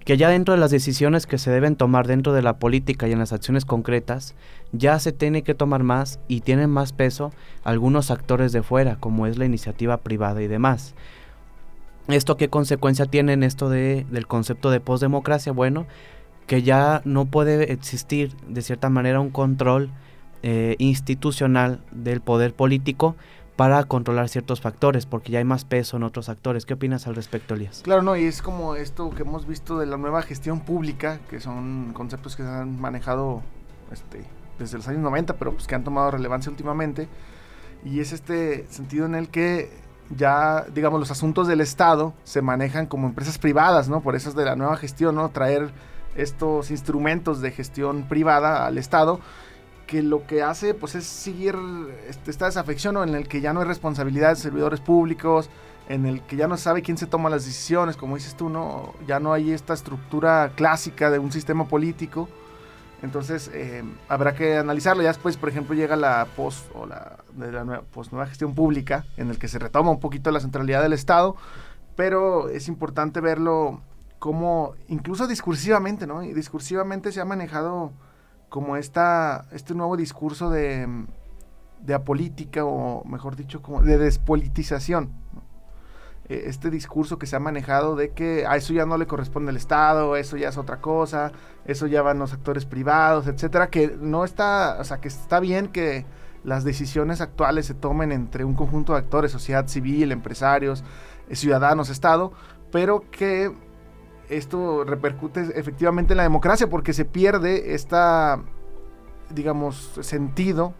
que 0.05 0.17
ya 0.17 0.29
dentro 0.29 0.53
de 0.53 0.59
las 0.59 0.71
decisiones 0.71 1.25
que 1.25 1.37
se 1.37 1.51
deben 1.51 1.75
tomar 1.75 2.07
dentro 2.07 2.33
de 2.33 2.41
la 2.41 2.57
política 2.57 3.07
y 3.07 3.11
en 3.11 3.19
las 3.19 3.33
acciones 3.33 3.65
concretas, 3.65 4.35
ya 4.71 4.97
se 4.99 5.11
tiene 5.11 5.41
que 5.41 5.55
tomar 5.55 5.83
más 5.83 6.19
y 6.27 6.41
tienen 6.41 6.69
más 6.69 6.93
peso 6.93 7.31
algunos 7.63 8.11
actores 8.11 8.51
de 8.51 8.63
fuera, 8.63 8.95
como 8.95 9.27
es 9.27 9.37
la 9.37 9.45
iniciativa 9.45 9.97
privada 9.97 10.41
y 10.41 10.47
demás. 10.47 10.93
¿Esto 12.07 12.37
qué 12.37 12.49
consecuencia 12.49 13.05
tiene 13.05 13.33
en 13.33 13.43
esto 13.43 13.69
de, 13.69 14.05
del 14.09 14.25
concepto 14.25 14.71
de 14.71 14.79
postdemocracia? 14.79 15.51
Bueno, 15.51 15.85
que 16.47 16.63
ya 16.63 17.01
no 17.05 17.25
puede 17.25 17.71
existir 17.71 18.35
de 18.47 18.63
cierta 18.63 18.89
manera 18.89 19.19
un 19.19 19.29
control 19.29 19.91
eh, 20.43 20.75
institucional 20.79 21.81
del 21.91 22.21
poder 22.21 22.53
político 22.53 23.15
para 23.55 23.83
controlar 23.83 24.29
ciertos 24.29 24.61
factores, 24.61 25.05
porque 25.05 25.33
ya 25.33 25.39
hay 25.39 25.43
más 25.43 25.65
peso 25.65 25.97
en 25.97 26.03
otros 26.03 26.29
actores. 26.29 26.65
¿Qué 26.65 26.75
opinas 26.75 27.07
al 27.07 27.15
respecto, 27.15 27.55
Elías? 27.55 27.81
Claro, 27.83 28.01
no, 28.01 28.15
y 28.15 28.23
es 28.23 28.41
como 28.41 28.75
esto 28.75 29.09
que 29.09 29.23
hemos 29.23 29.45
visto 29.45 29.77
de 29.77 29.85
la 29.85 29.97
nueva 29.97 30.21
gestión 30.21 30.61
pública, 30.61 31.19
que 31.29 31.41
son 31.41 31.91
conceptos 31.93 32.37
que 32.37 32.43
se 32.43 32.49
han 32.49 32.79
manejado 32.79 33.41
este, 33.91 34.23
desde 34.57 34.77
los 34.77 34.87
años 34.87 35.01
90, 35.01 35.33
pero 35.33 35.51
pues 35.51 35.67
que 35.67 35.75
han 35.75 35.83
tomado 35.83 36.11
relevancia 36.11 36.49
últimamente, 36.49 37.09
y 37.83 37.99
es 37.99 38.13
este 38.13 38.65
sentido 38.69 39.05
en 39.05 39.15
el 39.15 39.27
que 39.27 39.69
ya, 40.15 40.65
digamos, 40.73 40.99
los 40.99 41.11
asuntos 41.11 41.47
del 41.47 41.61
Estado 41.61 42.13
se 42.23 42.41
manejan 42.41 42.85
como 42.85 43.07
empresas 43.07 43.37
privadas, 43.37 43.89
¿no? 43.89 44.01
Por 44.01 44.15
eso 44.15 44.29
es 44.29 44.35
de 44.35 44.45
la 44.45 44.55
nueva 44.55 44.77
gestión, 44.77 45.15
¿no? 45.15 45.29
Traer 45.29 45.69
estos 46.15 46.71
instrumentos 46.71 47.41
de 47.41 47.51
gestión 47.51 48.03
privada 48.03 48.65
al 48.65 48.77
Estado, 48.77 49.19
que 49.89 50.03
lo 50.03 50.27
que 50.27 50.43
hace, 50.43 50.73
pues, 50.73 50.93
es 50.95 51.05
seguir 51.05 51.55
esta 52.27 52.45
desafección, 52.45 52.93
¿no? 52.93 53.03
En 53.03 53.15
el 53.15 53.27
que 53.27 53.41
ya 53.41 53.53
no 53.53 53.61
hay 53.61 53.65
responsabilidad 53.65 54.29
de 54.29 54.35
servidores 54.35 54.79
públicos, 54.79 55.49
en 55.87 56.05
el 56.05 56.21
que 56.21 56.35
ya 56.35 56.47
no 56.47 56.57
sabe 56.57 56.83
quién 56.83 56.97
se 56.97 57.07
toma 57.07 57.29
las 57.29 57.45
decisiones, 57.45 57.97
como 57.97 58.15
dices 58.15 58.35
tú, 58.35 58.49
¿no? 58.49 58.93
Ya 59.07 59.19
no 59.19 59.33
hay 59.33 59.51
esta 59.51 59.73
estructura 59.73 60.51
clásica 60.55 61.09
de 61.09 61.17
un 61.17 61.31
sistema 61.31 61.67
político 61.67 62.29
entonces, 63.01 63.49
eh, 63.53 63.83
habrá 64.07 64.35
que 64.35 64.57
analizarlo. 64.57 65.01
Ya 65.03 65.09
después, 65.09 65.37
por 65.37 65.49
ejemplo, 65.49 65.75
llega 65.75 65.95
la 65.95 66.27
post 66.35 66.65
o 66.75 66.85
la, 66.85 67.17
de 67.33 67.51
la 67.51 67.63
nueva, 67.63 67.83
post 67.83 68.11
nueva 68.11 68.27
gestión 68.27 68.53
pública, 68.53 69.05
en 69.17 69.29
el 69.29 69.37
que 69.37 69.47
se 69.47 69.59
retoma 69.59 69.91
un 69.91 69.99
poquito 69.99 70.31
la 70.31 70.39
centralidad 70.39 70.81
del 70.81 70.93
Estado, 70.93 71.35
pero 71.95 72.49
es 72.49 72.67
importante 72.67 73.21
verlo 73.21 73.81
como, 74.19 74.75
incluso 74.89 75.27
discursivamente, 75.27 76.07
¿no? 76.07 76.23
Y 76.23 76.33
discursivamente 76.33 77.11
se 77.11 77.21
ha 77.21 77.25
manejado 77.25 77.93
como 78.49 78.75
esta, 78.75 79.45
este 79.51 79.73
nuevo 79.73 79.95
discurso 79.95 80.49
de, 80.49 81.05
de 81.81 81.93
apolítica, 81.93 82.65
o 82.65 83.03
mejor 83.05 83.35
dicho, 83.35 83.61
como 83.61 83.81
de 83.81 83.97
despolitización. 83.97 85.11
Eh, 86.29 86.43
este 86.45 86.69
discurso 86.69 87.17
que 87.17 87.25
se 87.25 87.35
ha 87.35 87.39
manejado 87.39 87.95
de 87.95 88.11
que 88.11 88.45
a 88.47 88.55
eso 88.55 88.73
ya 88.73 88.85
no 88.85 88.97
le 88.97 89.07
corresponde 89.07 89.49
al 89.49 89.57
Estado, 89.57 90.15
eso 90.15 90.37
ya 90.37 90.49
es 90.49 90.57
otra 90.57 90.79
cosa, 90.79 91.31
eso 91.65 91.87
ya 91.87 92.01
van 92.01 92.19
los 92.19 92.33
actores 92.33 92.65
privados, 92.65 93.27
etcétera, 93.27 93.69
que 93.69 93.97
no 93.99 94.23
está, 94.23 94.77
o 94.79 94.83
sea, 94.83 94.99
que 94.99 95.07
está 95.07 95.39
bien 95.39 95.67
que 95.69 96.05
las 96.43 96.63
decisiones 96.63 97.19
actuales 97.19 97.65
se 97.65 97.73
tomen 97.73 98.11
entre 98.11 98.45
un 98.45 98.53
conjunto 98.53 98.93
de 98.93 98.99
actores, 98.99 99.31
sociedad 99.31 99.67
civil, 99.67 100.11
empresarios, 100.11 100.83
eh, 101.29 101.35
ciudadanos, 101.35 101.89
Estado, 101.89 102.31
pero 102.71 103.03
que 103.11 103.51
esto 104.29 104.83
repercute 104.83 105.51
efectivamente 105.55 106.13
en 106.13 106.17
la 106.17 106.23
democracia 106.23 106.69
porque 106.69 106.93
se 106.93 107.05
pierde 107.05 107.73
esta, 107.73 108.41
digamos, 109.29 109.91
sentido 110.01 110.73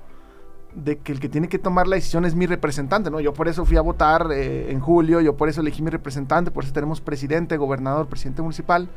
de 0.74 1.00
que 1.00 1.12
el 1.12 1.20
que 1.20 1.30
tiene 1.30 1.50
que 1.50 1.58
tomar 1.58 1.88
la 1.88 1.96
decisión 1.96 2.26
es 2.26 2.36
mi 2.36 2.46
representante, 2.46 3.10
¿no? 3.10 3.20
Yo 3.20 3.34
por 3.34 3.48
eso 3.48 3.66
fui 3.66 3.78
a 3.78 3.82
votar 3.82 4.28
eh, 4.32 4.72
en 4.72 4.80
julio, 4.80 5.20
yo 5.20 5.36
por 5.36 5.50
eso 5.50 5.62
elegí 5.62 5.82
mi 5.82 5.90
representante, 5.90 6.52
por 6.52 6.64
eso 6.64 6.74
tenemos 6.74 7.02
presidente, 7.02 7.58
gobernador, 7.58 8.08
presidente 8.08 8.42
municipal, 8.42 8.88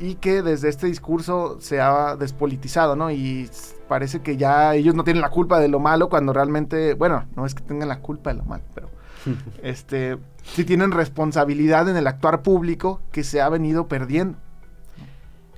y 0.00 0.16
que 0.16 0.42
desde 0.42 0.68
este 0.68 0.86
discurso 0.86 1.60
se 1.60 1.80
ha 1.80 2.16
despolitizado, 2.16 2.96
¿no? 2.96 3.10
Y 3.10 3.48
parece 3.88 4.20
que 4.20 4.36
ya 4.36 4.74
ellos 4.74 4.94
no 4.94 5.04
tienen 5.04 5.22
la 5.22 5.30
culpa 5.30 5.60
de 5.60 5.68
lo 5.68 5.78
malo 5.78 6.08
cuando 6.08 6.32
realmente, 6.32 6.94
bueno, 6.94 7.26
no 7.36 7.46
es 7.46 7.54
que 7.54 7.62
tengan 7.62 7.88
la 7.88 8.00
culpa 8.00 8.30
de 8.30 8.38
lo 8.38 8.44
malo, 8.44 8.64
pero 8.74 8.88
este 9.62 10.18
sí 10.42 10.64
tienen 10.64 10.92
responsabilidad 10.92 11.88
en 11.88 11.96
el 11.96 12.06
actuar 12.06 12.42
público 12.42 13.00
que 13.12 13.24
se 13.24 13.40
ha 13.40 13.48
venido 13.48 13.88
perdiendo. 13.88 14.38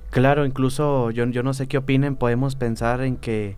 Claro, 0.09 0.45
incluso 0.45 1.09
yo, 1.11 1.25
yo 1.25 1.41
no 1.41 1.53
sé 1.53 1.67
qué 1.67 1.77
opinen, 1.77 2.17
podemos 2.17 2.55
pensar 2.55 3.01
en 3.01 3.15
que 3.15 3.55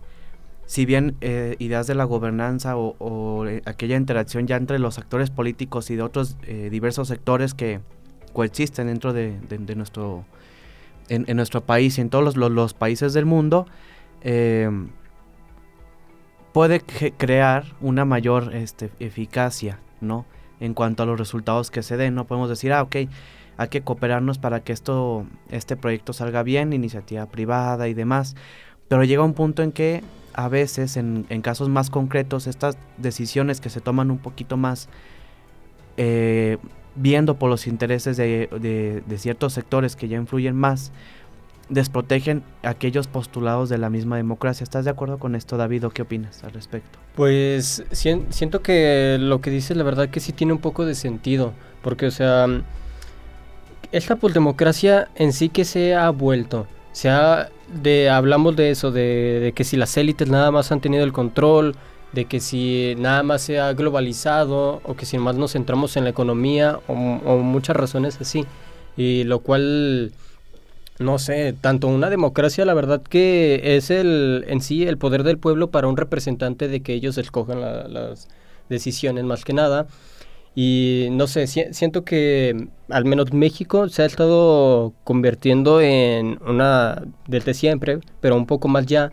si 0.66 0.86
bien 0.86 1.16
eh, 1.20 1.56
ideas 1.58 1.86
de 1.86 1.94
la 1.94 2.04
gobernanza 2.04 2.76
o, 2.76 3.46
eh, 3.46 3.62
aquella 3.66 3.96
interacción 3.96 4.46
ya 4.46 4.56
entre 4.56 4.78
los 4.78 4.98
actores 4.98 5.30
políticos 5.30 5.90
y 5.90 5.96
de 5.96 6.02
otros 6.02 6.36
eh, 6.42 6.68
diversos 6.70 7.08
sectores 7.08 7.54
que 7.54 7.80
coexisten 8.32 8.86
dentro 8.86 9.12
de, 9.12 9.38
nuestro 9.76 10.24
en, 11.08 11.36
nuestro 11.36 11.60
país 11.60 11.98
y 11.98 12.00
en 12.00 12.10
todos 12.10 12.36
los, 12.36 12.74
países 12.74 13.12
del 13.12 13.26
mundo 13.26 13.66
puede 16.52 16.80
crear 16.80 17.64
una 17.80 18.04
mayor 18.04 18.54
este, 18.54 18.90
eficacia 18.98 19.78
no 20.04 20.26
en 20.60 20.74
cuanto 20.74 21.02
a 21.02 21.06
los 21.06 21.18
resultados 21.18 21.70
que 21.70 21.82
se 21.82 21.96
den 21.96 22.14
no 22.14 22.26
podemos 22.26 22.48
decir 22.48 22.72
ah 22.72 22.82
ok 22.82 22.96
hay 23.56 23.68
que 23.68 23.82
cooperarnos 23.82 24.38
para 24.38 24.60
que 24.60 24.72
esto 24.72 25.26
este 25.50 25.76
proyecto 25.76 26.12
salga 26.12 26.42
bien 26.42 26.72
iniciativa 26.72 27.26
privada 27.26 27.88
y 27.88 27.94
demás 27.94 28.36
pero 28.88 29.04
llega 29.04 29.22
un 29.22 29.34
punto 29.34 29.62
en 29.62 29.72
que 29.72 30.02
a 30.34 30.48
veces, 30.48 30.96
en, 30.96 31.24
casos 31.42 31.68
más 31.68 31.90
concretos, 31.90 32.46
estas 32.48 32.76
decisiones 32.98 33.60
que 33.60 33.70
se 33.70 33.80
toman 33.80 34.10
un 34.10 34.18
poquito 34.18 34.56
más 34.56 34.88
eh, 35.96 36.58
viendo 36.96 37.38
por 37.38 37.48
los 37.48 37.68
intereses 37.68 38.16
de, 38.16 39.02
ciertos 39.16 39.52
sectores 39.52 39.94
que 39.94 40.08
ya 40.08 40.16
influyen 40.16 40.56
más, 40.56 40.92
desprotegen 41.68 42.42
aquellos 42.62 43.06
postulados 43.06 43.68
de 43.68 43.78
la 43.78 43.90
misma 43.90 44.16
democracia. 44.16 44.64
¿Estás 44.64 44.84
de 44.84 44.90
acuerdo 44.90 45.18
con 45.18 45.34
esto, 45.34 45.56
David? 45.56 45.86
¿O 45.86 45.90
qué 45.90 46.02
opinas 46.02 46.44
al 46.44 46.52
respecto? 46.52 46.98
Pues 47.14 47.84
siento 47.92 48.62
que 48.62 49.16
lo 49.20 49.40
que 49.40 49.50
dices, 49.50 49.76
la 49.76 49.84
verdad 49.84 50.08
que 50.08 50.20
sí 50.20 50.32
tiene 50.32 50.52
un 50.52 50.58
poco 50.60 50.84
de 50.84 50.94
sentido, 50.94 51.52
porque, 51.82 52.06
o 52.06 52.10
sea, 52.10 52.46
esta 53.92 54.16
democracia 54.16 55.08
en 55.14 55.32
sí 55.32 55.48
que 55.48 55.64
se 55.64 55.94
ha 55.94 56.10
vuelto, 56.10 56.66
se 56.92 57.10
ha 57.10 57.48
de, 57.82 58.10
hablamos 58.10 58.56
de 58.56 58.70
eso, 58.70 58.90
de, 58.90 59.52
que 59.54 59.64
si 59.64 59.76
las 59.76 59.96
élites 59.96 60.28
nada 60.28 60.50
más 60.50 60.72
han 60.72 60.80
tenido 60.80 61.04
el 61.04 61.12
control, 61.12 61.76
de 62.12 62.26
que 62.26 62.40
si 62.40 62.94
nada 62.98 63.22
más 63.22 63.42
se 63.42 63.58
ha 63.58 63.72
globalizado 63.72 64.80
o 64.84 64.94
que 64.94 65.06
si 65.06 65.18
más 65.18 65.34
nos 65.36 65.52
centramos 65.52 65.96
en 65.96 66.04
la 66.04 66.10
economía 66.10 66.78
o, 66.86 66.94
muchas 66.94 67.76
razones 67.76 68.20
así. 68.20 68.46
Y 68.96 69.24
lo 69.24 69.40
cual, 69.40 70.12
no 70.98 71.18
sé, 71.18 71.54
tanto 71.60 71.88
una 71.88 72.10
democracia, 72.10 72.64
la 72.64 72.74
verdad 72.74 73.02
que 73.02 73.76
es 73.76 73.90
el 73.90 74.44
en 74.48 74.60
sí 74.60 74.86
el 74.86 74.98
poder 74.98 75.24
del 75.24 75.38
pueblo 75.38 75.70
para 75.70 75.88
un 75.88 75.96
representante 75.96 76.68
de 76.68 76.80
que 76.82 76.94
ellos 76.94 77.18
escojan 77.18 77.60
las 77.60 78.28
decisiones 78.68 79.24
más 79.24 79.44
que 79.44 79.52
nada. 79.52 79.86
Y 80.56 81.08
no 81.10 81.26
sé, 81.26 81.48
siento 81.48 82.04
que 82.04 82.68
al 82.88 83.04
menos 83.04 83.32
México 83.32 83.88
se 83.88 84.02
ha 84.02 84.06
estado 84.06 84.92
convirtiendo 85.02 85.80
en 85.80 86.38
una, 86.46 87.02
desde 87.26 87.54
siempre, 87.54 87.98
pero 88.20 88.36
un 88.36 88.46
poco 88.46 88.68
más 88.68 88.86
ya, 88.86 89.10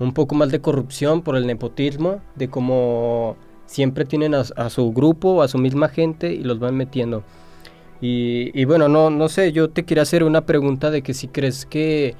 un 0.00 0.12
poco 0.12 0.34
más 0.34 0.50
de 0.50 0.60
corrupción 0.60 1.22
por 1.22 1.36
el 1.36 1.46
nepotismo, 1.46 2.20
de 2.34 2.48
cómo 2.50 3.36
siempre 3.66 4.04
tienen 4.04 4.34
a, 4.34 4.70
su 4.70 4.92
grupo, 4.92 5.42
a 5.42 5.48
su 5.48 5.58
misma 5.58 5.88
gente 5.88 6.32
y 6.34 6.42
los 6.42 6.58
van 6.58 6.76
metiendo. 6.76 7.22
Y, 8.02 8.64
bueno, 8.64 8.88
no, 8.88 9.10
no 9.10 9.28
sé, 9.28 9.52
yo 9.52 9.68
te 9.68 9.84
quería 9.84 10.02
hacer 10.02 10.24
una 10.24 10.46
pregunta 10.46 10.90
de 10.90 11.02
que 11.02 11.12
si 11.12 11.28
crees 11.28 11.66
que 11.66 12.14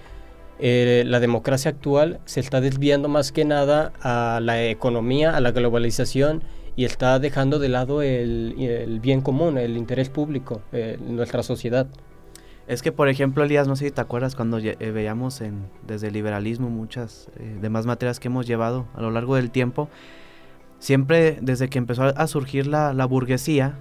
eh, 0.58 1.04
la 1.06 1.20
democracia 1.20 1.70
actual 1.70 2.20
se 2.26 2.40
está 2.40 2.60
desviando 2.60 3.08
más 3.08 3.32
que 3.32 3.46
nada 3.46 3.92
a 4.02 4.40
la 4.42 4.62
economía, 4.62 5.34
a 5.34 5.40
la 5.40 5.52
globalización 5.52 6.42
y 6.76 6.84
está 6.84 7.18
dejando 7.18 7.58
de 7.58 7.70
lado 7.70 8.02
el, 8.02 9.00
bien 9.02 9.22
común, 9.22 9.56
el 9.56 9.78
interés 9.78 10.10
público 10.10 10.60
eh, 10.72 10.98
nuestra 11.00 11.42
sociedad. 11.42 11.86
Es 12.68 12.82
que, 12.82 12.92
por 12.92 13.08
ejemplo, 13.08 13.42
Elías, 13.42 13.66
no 13.66 13.74
sé 13.74 13.86
si 13.86 13.90
te 13.90 14.02
acuerdas 14.02 14.36
cuando 14.36 14.58
eh, 14.58 14.76
veíamos 14.92 15.40
en, 15.40 15.64
desde 15.86 16.08
el 16.08 16.12
liberalismo 16.12 16.68
muchas 16.68 17.30
demás 17.60 17.86
materias 17.86 18.20
que 18.20 18.28
hemos 18.28 18.46
llevado 18.46 18.86
a 18.94 19.00
lo 19.00 19.10
largo 19.10 19.36
del 19.36 19.50
tiempo, 19.50 19.88
siempre 20.78 21.38
desde 21.40 21.70
que 21.70 21.78
empezó 21.78 22.02
a 22.02 22.26
surgir 22.26 22.66
la 22.66 23.04
burguesía, 23.06 23.78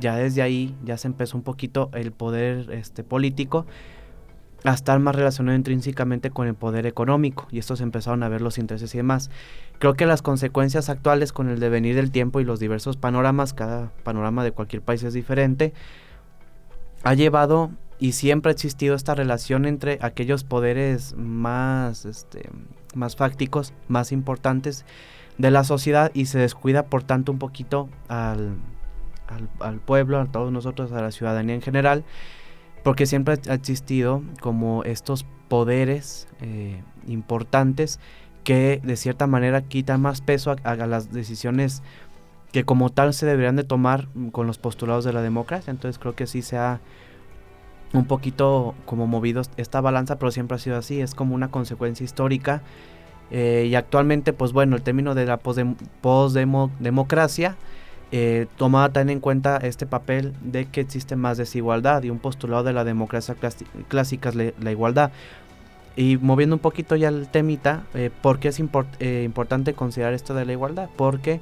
ya 0.00 0.16
desde 0.16 0.42
ahí 0.42 0.74
ya 0.84 0.96
se 0.96 1.08
empezó 1.08 1.36
un 1.36 1.42
poquito 1.42 1.90
el 1.92 2.12
poder 2.12 2.70
este, 2.72 3.04
político 3.04 3.66
a 4.64 4.72
estar 4.72 4.98
más 4.98 5.14
relacionado 5.14 5.56
intrínsecamente 5.56 6.30
con 6.30 6.46
el 6.46 6.54
poder 6.54 6.86
económico 6.86 7.46
y 7.50 7.58
estos 7.58 7.80
empezaron 7.80 8.22
a 8.22 8.28
ver 8.28 8.42
los 8.42 8.58
intereses 8.58 8.94
y 8.94 8.98
demás. 8.98 9.30
Creo 9.78 9.94
que 9.94 10.06
las 10.06 10.22
consecuencias 10.22 10.88
actuales 10.88 11.32
con 11.32 11.48
el 11.48 11.60
devenir 11.60 11.94
del 11.94 12.10
tiempo 12.10 12.40
y 12.40 12.44
los 12.44 12.60
diversos 12.60 12.96
panoramas, 12.96 13.54
cada 13.54 13.90
panorama 14.02 14.44
de 14.44 14.52
cualquier 14.52 14.82
país 14.82 15.02
es 15.02 15.14
diferente, 15.14 15.72
ha 17.02 17.14
llevado 17.14 17.70
y 17.98 18.12
siempre 18.12 18.50
ha 18.50 18.52
existido 18.52 18.94
esta 18.94 19.14
relación 19.14 19.64
entre 19.64 19.98
aquellos 20.02 20.44
poderes 20.44 21.14
más, 21.16 22.04
este, 22.04 22.50
más 22.94 23.16
fácticos, 23.16 23.72
más 23.88 24.12
importantes 24.12 24.84
de 25.38 25.50
la 25.50 25.64
sociedad 25.64 26.10
y 26.12 26.26
se 26.26 26.38
descuida 26.38 26.84
por 26.86 27.02
tanto 27.02 27.32
un 27.32 27.38
poquito 27.38 27.88
al, 28.08 28.56
al, 29.60 29.78
pueblo, 29.78 30.20
a 30.20 30.26
todos 30.26 30.52
nosotros, 30.52 30.92
a 30.92 31.02
la 31.02 31.10
ciudadanía 31.10 31.54
en 31.54 31.62
general, 31.62 32.04
porque 32.82 33.06
siempre 33.06 33.38
ha 33.48 33.54
existido 33.54 34.22
como 34.40 34.84
estos 34.84 35.26
poderes 35.48 36.28
eh, 36.40 36.82
importantes 37.06 38.00
que 38.44 38.80
de 38.82 38.96
cierta 38.96 39.26
manera 39.26 39.62
quitan 39.62 40.00
más 40.00 40.20
peso 40.20 40.56
a, 40.64 40.76
las 40.76 41.12
decisiones 41.12 41.82
que 42.52 42.64
como 42.64 42.90
tal 42.90 43.14
se 43.14 43.26
deberían 43.26 43.56
de 43.56 43.64
tomar 43.64 44.08
con 44.32 44.46
los 44.46 44.58
postulados 44.58 45.04
de 45.04 45.12
la 45.12 45.22
democracia. 45.22 45.70
Entonces 45.70 45.98
creo 45.98 46.14
que 46.14 46.26
sí 46.26 46.42
se 46.42 46.56
ha 46.56 46.80
un 47.92 48.06
poquito 48.06 48.74
como 48.86 49.06
movido 49.06 49.42
esta 49.56 49.80
balanza, 49.80 50.18
pero 50.18 50.30
siempre 50.30 50.56
ha 50.56 50.58
sido 50.58 50.76
así, 50.76 51.00
es 51.00 51.14
como 51.14 51.34
una 51.34 51.50
consecuencia 51.50 52.04
histórica. 52.04 52.62
Eh, 53.30 53.68
y 53.70 53.74
actualmente, 53.76 54.32
pues 54.32 54.52
bueno, 54.52 54.76
el 54.76 54.82
término 54.82 55.14
de 55.14 55.26
la 55.26 55.36
postdemocracia 55.36 57.56
eh, 58.12 58.46
tomaba 58.56 58.88
también 58.88 59.18
en 59.18 59.20
cuenta 59.20 59.58
este 59.58 59.86
papel 59.86 60.34
de 60.40 60.66
que 60.66 60.80
existe 60.80 61.14
más 61.14 61.38
desigualdad 61.38 62.02
y 62.02 62.10
un 62.10 62.18
postulado 62.18 62.64
de 62.64 62.72
la 62.72 62.82
democracia 62.82 63.36
clásica 63.88 64.30
es 64.30 64.34
la, 64.34 64.70
igualdad. 64.70 65.12
Y 65.96 66.16
moviendo 66.16 66.56
un 66.56 66.60
poquito 66.60 66.96
ya 66.96 67.08
el 67.08 67.28
temita, 67.28 67.84
eh, 67.94 68.10
¿por 68.22 68.40
qué 68.40 68.48
es 68.48 68.60
eh, 68.98 69.22
importante 69.24 69.74
considerar 69.74 70.14
esto 70.14 70.34
de 70.34 70.44
la 70.44 70.52
igualdad? 70.52 70.88
Porque 70.96 71.40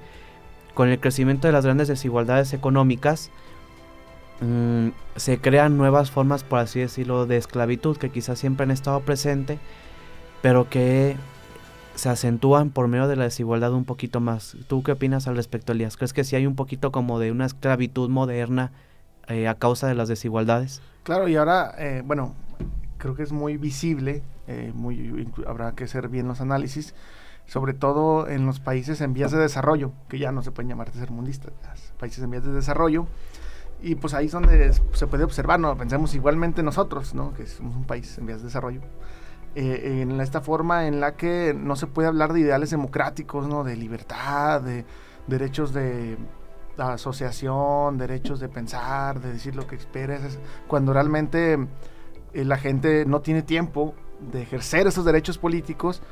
con 0.75 0.88
el 0.88 1.00
crecimiento 1.00 1.48
de 1.48 1.52
las 1.52 1.64
grandes 1.64 1.88
desigualdades 1.88 2.52
económicas, 2.52 3.30
mm, 4.40 4.88
se 5.16 5.38
crean 5.40 5.76
nuevas 5.78 6.10
formas, 6.10 6.44
por 6.44 6.58
así 6.58 6.80
decirlo, 6.80 7.26
de 7.26 7.38
esclavitud 7.38 7.96
que 7.96 8.10
quizás 8.10 8.38
siempre 8.38 8.64
han 8.64 8.70
estado 8.70 9.00
presentes, 9.00 9.58
pero 10.42 10.68
que 10.68 11.16
se 11.99 12.09
acentúan 12.09 12.71
por 12.71 12.87
medio 12.87 13.09
de 13.09 13.17
la 13.17 13.25
desigualdad 13.25 13.73
un 13.73 13.85
poquito 13.85 14.21
más. 14.21 14.57
¿Tú 14.69 14.85
qué 14.85 14.93
opinas 14.93 15.26
al 15.26 15.35
respecto, 15.35 15.73
Elías? 15.73 15.97
¿Crees 15.97 16.12
que 16.12 16.23
sí 16.23 16.37
hay 16.37 16.47
un 16.47 16.55
poquito 16.55 16.93
como 16.93 17.19
de 17.19 17.33
una 17.33 17.45
esclavitud 17.45 18.09
moderna 18.09 18.71
eh, 19.26 19.49
a 19.49 19.57
causa 19.57 19.88
de 19.88 19.97
las 19.97 20.09
desigualdades? 20.09 20.81
Claro, 21.02 21.26
y 21.26 21.35
ahora, 21.35 21.75
eh, 21.76 22.02
bueno, 22.05 22.37
creo 22.99 23.17
que 23.17 23.25
es 23.25 23.33
muy 23.33 23.57
visible, 23.57 24.23
eh, 24.47 24.71
muy, 24.75 25.28
habrá 25.47 25.73
que 25.73 25.85
hacer 25.85 26.09
bien 26.09 26.28
los 26.28 26.40
análisis, 26.40 26.95
sobre 27.47 27.75
todo 27.75 28.28
en 28.28 28.47
los 28.47 28.61
países 28.61 29.00
en 29.00 29.12
vías 29.12 29.33
de 29.33 29.38
desarrollo, 29.38 29.91
que 30.08 30.21
ya 30.21 30.30
no 30.30 30.43
se 30.43 30.52
pueden 30.52 30.69
llamar 30.69 30.91
tercermundistas, 30.91 31.52
países 31.99 32.23
en 32.23 32.30
vías 32.30 32.45
de 32.45 32.52
desarrollo, 32.52 33.08
y 33.82 33.97
pues 33.97 34.15
ahí 34.15 34.26
es 34.26 34.32
donde 34.32 34.73
se 34.73 35.06
puede 35.08 35.25
observar, 35.25 35.58
¿no? 35.58 35.76
Pensemos 35.76 36.15
igualmente 36.15 36.63
nosotros, 36.63 37.15
¿no? 37.15 37.34
Que 37.34 37.47
somos 37.47 37.75
un 37.75 37.84
país 37.84 38.19
en 38.19 38.26
vías 38.26 38.39
de 38.39 38.45
desarrollo 38.45 38.82
eh, 39.60 40.02
en 40.02 40.21
esta 40.21 40.40
forma 40.40 40.86
en 40.86 41.00
la 41.00 41.16
que 41.16 41.52
no 41.52 41.75
se 41.75 41.88
puede 41.88 42.06
hablar 42.06 42.32
de 42.32 42.38
ideales 42.38 42.71
democráticos, 42.71 43.49
¿no? 43.49 43.64
De 43.64 43.75
libertad, 43.75 44.60
de 44.60 44.84
derechos 45.26 45.75
de 45.75 46.16
asociación, 46.76 47.99
derechos 47.99 48.38
de 48.38 48.49
pensar, 48.49 49.18
de 49.21 49.32
decir 49.32 49.56
lo 49.56 49.66
que 49.66 49.75
esperes, 49.75 50.38
cuando 50.68 50.92
realmente 50.92 51.54
eh, 52.34 52.44
la 52.44 52.56
gente 52.56 53.04
no 53.04 53.21
tiene 53.21 53.42
tiempo 53.42 53.94
de 54.21 54.42
ejercer 54.42 54.86
esos 54.86 55.04
derechos 55.04 55.38
políticos 55.38 56.02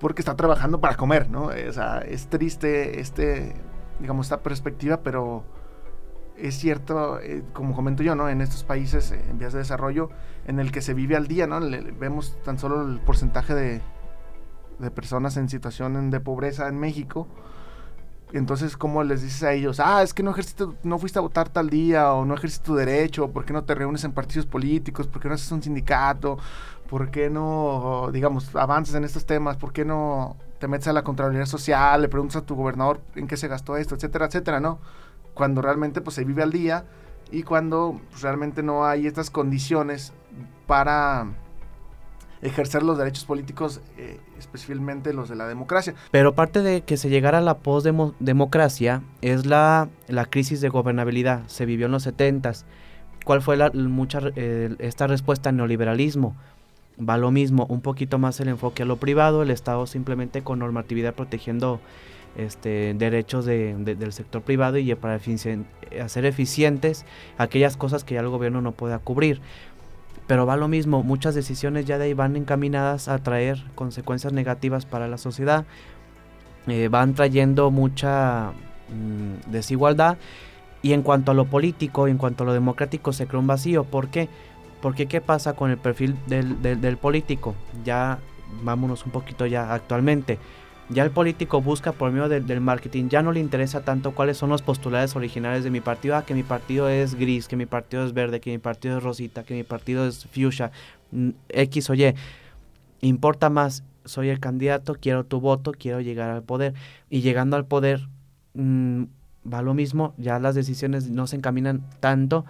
porque 0.00 0.20
está 0.20 0.34
trabajando 0.34 0.80
para 0.80 0.96
comer, 0.96 1.30
¿no? 1.30 1.50
O 1.68 1.72
sea, 1.72 1.98
es 1.98 2.26
triste 2.26 2.98
este, 2.98 3.54
digamos, 4.00 4.26
esta 4.26 4.40
perspectiva, 4.42 5.02
pero 5.04 5.44
es 6.40 6.58
cierto, 6.58 7.20
eh, 7.20 7.42
como 7.52 7.74
comento 7.74 8.02
yo, 8.02 8.14
¿no? 8.14 8.28
En 8.28 8.40
estos 8.40 8.64
países 8.64 9.10
eh, 9.12 9.24
en 9.30 9.38
vías 9.38 9.52
de 9.52 9.60
desarrollo, 9.60 10.10
en 10.46 10.60
el 10.60 10.72
que 10.72 10.82
se 10.82 10.94
vive 10.94 11.16
al 11.16 11.26
día, 11.26 11.46
¿no? 11.46 11.60
vemos 11.98 12.36
tan 12.44 12.58
solo 12.58 12.82
el 12.82 13.00
porcentaje 13.00 13.54
de, 13.54 13.80
de 14.78 14.90
personas 14.90 15.36
en 15.36 15.48
situación 15.48 16.10
de 16.10 16.20
pobreza 16.20 16.68
en 16.68 16.78
México. 16.78 17.28
Entonces, 18.32 18.76
¿cómo 18.76 19.02
les 19.04 19.22
dices 19.22 19.42
a 19.42 19.52
ellos? 19.52 19.80
Ah, 19.80 20.02
es 20.02 20.12
que 20.12 20.22
no 20.22 20.32
ejerciste, 20.32 20.66
no 20.82 20.98
fuiste 20.98 21.18
a 21.18 21.22
votar 21.22 21.48
tal 21.48 21.70
día, 21.70 22.12
o 22.12 22.26
no 22.26 22.34
ejerciste 22.34 22.66
tu 22.66 22.74
derecho, 22.74 23.30
¿por 23.30 23.44
qué 23.44 23.52
no 23.54 23.64
te 23.64 23.74
reúnes 23.74 24.04
en 24.04 24.12
partidos 24.12 24.44
políticos? 24.44 25.06
¿Por 25.06 25.22
qué 25.22 25.28
no 25.28 25.34
haces 25.34 25.50
un 25.50 25.62
sindicato? 25.62 26.38
¿Por 26.88 27.10
qué 27.10 27.30
no, 27.30 28.10
digamos, 28.12 28.54
avances 28.54 28.94
en 28.94 29.04
estos 29.04 29.24
temas? 29.24 29.56
¿Por 29.56 29.72
qué 29.72 29.84
no 29.84 30.36
te 30.58 30.68
metes 30.68 30.88
a 30.88 30.92
la 30.92 31.02
Contraloría 31.02 31.46
Social, 31.46 32.02
le 32.02 32.08
preguntas 32.08 32.36
a 32.36 32.46
tu 32.46 32.54
gobernador 32.54 33.00
en 33.14 33.26
qué 33.26 33.36
se 33.36 33.48
gastó 33.48 33.76
esto, 33.76 33.94
etcétera, 33.94 34.26
etcétera, 34.26 34.60
¿no? 34.60 34.78
Cuando 35.38 35.62
realmente 35.62 36.02
pues 36.02 36.16
se 36.16 36.24
vive 36.24 36.42
al 36.42 36.52
día 36.52 36.84
y 37.32 37.44
cuando 37.44 37.98
realmente 38.20 38.62
no 38.62 38.84
hay 38.84 39.06
estas 39.06 39.30
condiciones 39.30 40.12
para 40.66 41.28
ejercer 42.42 42.82
los 42.82 42.98
derechos 42.98 43.24
políticos, 43.24 43.80
eh, 43.96 44.20
especialmente 44.38 45.14
los 45.14 45.30
de 45.30 45.36
la 45.36 45.48
democracia. 45.48 45.94
Pero 46.10 46.34
parte 46.34 46.60
de 46.60 46.82
que 46.82 46.98
se 46.98 47.08
llegara 47.08 47.38
a 47.38 47.40
la 47.40 47.58
postdemocracia 47.58 49.02
es 49.22 49.46
la, 49.46 49.88
la 50.06 50.26
crisis 50.26 50.60
de 50.60 50.68
gobernabilidad. 50.68 51.42
Se 51.46 51.64
vivió 51.64 51.86
en 51.86 51.92
los 51.92 52.02
70 52.02 52.52
¿Cuál 53.28 53.42
fue 53.42 53.58
la, 53.58 53.70
mucha, 53.70 54.20
eh, 54.36 54.74
esta 54.78 55.06
respuesta 55.06 55.50
al 55.50 55.56
neoliberalismo? 55.56 56.34
Va 56.98 57.18
lo 57.18 57.30
mismo, 57.30 57.66
un 57.68 57.82
poquito 57.82 58.18
más 58.18 58.40
el 58.40 58.48
enfoque 58.48 58.84
a 58.84 58.86
lo 58.86 58.96
privado, 58.96 59.42
el 59.42 59.50
Estado 59.50 59.86
simplemente 59.86 60.42
con 60.42 60.60
normatividad 60.60 61.12
protegiendo 61.12 61.78
este, 62.38 62.94
derechos 62.94 63.44
del 63.44 64.12
sector 64.12 64.42
privado 64.42 64.78
y 64.78 64.94
para 64.94 65.14
hacer 65.14 66.24
eficientes 66.24 67.04
aquellas 67.36 67.76
cosas 67.76 68.04
que 68.04 68.14
ya 68.14 68.20
el 68.20 68.28
gobierno 68.28 68.62
no 68.62 68.72
pueda 68.72 68.98
cubrir. 68.98 69.40
Pero 70.26 70.46
va 70.46 70.56
lo 70.56 70.68
mismo, 70.68 71.02
muchas 71.02 71.34
decisiones 71.34 71.86
ya 71.86 71.98
de 71.98 72.04
ahí 72.04 72.14
van 72.14 72.36
encaminadas 72.36 73.08
a 73.08 73.18
traer 73.18 73.64
consecuencias 73.74 74.32
negativas 74.32 74.86
para 74.86 75.08
la 75.08 75.18
sociedad, 75.18 75.64
eh, 76.66 76.88
van 76.88 77.14
trayendo 77.14 77.70
mucha 77.70 78.52
mm, 78.90 79.50
desigualdad 79.50 80.18
y 80.82 80.92
en 80.92 81.02
cuanto 81.02 81.32
a 81.32 81.34
lo 81.34 81.46
político, 81.46 82.08
en 82.08 82.18
cuanto 82.18 82.44
a 82.44 82.46
lo 82.46 82.52
democrático, 82.52 83.12
se 83.12 83.26
crea 83.26 83.40
un 83.40 83.46
vacío. 83.46 83.84
¿Por 83.84 84.08
qué? 84.08 84.28
Porque 84.80 85.06
¿qué 85.06 85.20
pasa 85.20 85.54
con 85.54 85.70
el 85.70 85.78
perfil 85.78 86.14
del, 86.26 86.62
del 86.62 86.96
político? 86.98 87.54
Ya 87.84 88.18
vámonos 88.62 89.04
un 89.06 89.12
poquito 89.12 89.46
ya 89.46 89.72
actualmente. 89.72 90.38
Ya 90.90 91.04
el 91.04 91.10
político 91.10 91.60
busca 91.60 91.92
por 91.92 92.10
medio 92.12 92.28
del 92.30 92.60
marketing, 92.62 93.10
ya 93.10 93.22
no 93.22 93.32
le 93.32 93.40
interesa 93.40 93.82
tanto 93.82 94.12
cuáles 94.14 94.38
son 94.38 94.48
los 94.48 94.62
postulados 94.62 95.16
originales 95.16 95.62
de 95.62 95.70
mi 95.70 95.82
partido, 95.82 96.16
ah, 96.16 96.24
que 96.24 96.32
mi 96.32 96.42
partido 96.42 96.88
es 96.88 97.14
gris, 97.14 97.46
que 97.46 97.56
mi 97.56 97.66
partido 97.66 98.06
es 98.06 98.14
verde, 98.14 98.40
que 98.40 98.50
mi 98.50 98.58
partido 98.58 98.96
es 98.96 99.02
rosita, 99.02 99.44
que 99.44 99.52
mi 99.52 99.64
partido 99.64 100.06
es 100.06 100.26
fuchsia, 100.26 100.72
mm, 101.12 101.30
X 101.50 101.90
o 101.90 101.94
Y. 101.94 102.14
Importa 103.02 103.50
más, 103.50 103.84
soy 104.06 104.30
el 104.30 104.40
candidato, 104.40 104.96
quiero 104.98 105.24
tu 105.24 105.40
voto, 105.40 105.72
quiero 105.72 106.00
llegar 106.00 106.30
al 106.30 106.42
poder. 106.42 106.72
Y 107.10 107.20
llegando 107.20 107.56
al 107.56 107.66
poder, 107.66 108.08
mm, 108.54 109.04
va 109.52 109.60
lo 109.60 109.74
mismo, 109.74 110.14
ya 110.16 110.38
las 110.38 110.54
decisiones 110.54 111.10
no 111.10 111.26
se 111.26 111.36
encaminan 111.36 111.82
tanto. 112.00 112.46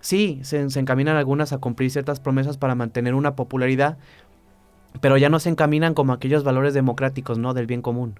Sí, 0.00 0.40
se, 0.42 0.68
se 0.68 0.80
encaminan 0.80 1.16
algunas 1.16 1.52
a 1.52 1.58
cumplir 1.58 1.90
ciertas 1.90 2.20
promesas 2.20 2.58
para 2.58 2.74
mantener 2.74 3.14
una 3.14 3.34
popularidad, 3.34 3.96
pero 5.00 5.16
ya 5.16 5.28
no 5.28 5.40
se 5.40 5.48
encaminan 5.48 5.94
como 5.94 6.12
aquellos 6.12 6.44
valores 6.44 6.74
democráticos, 6.74 7.38
¿no? 7.38 7.54
Del 7.54 7.66
bien 7.66 7.82
común. 7.82 8.14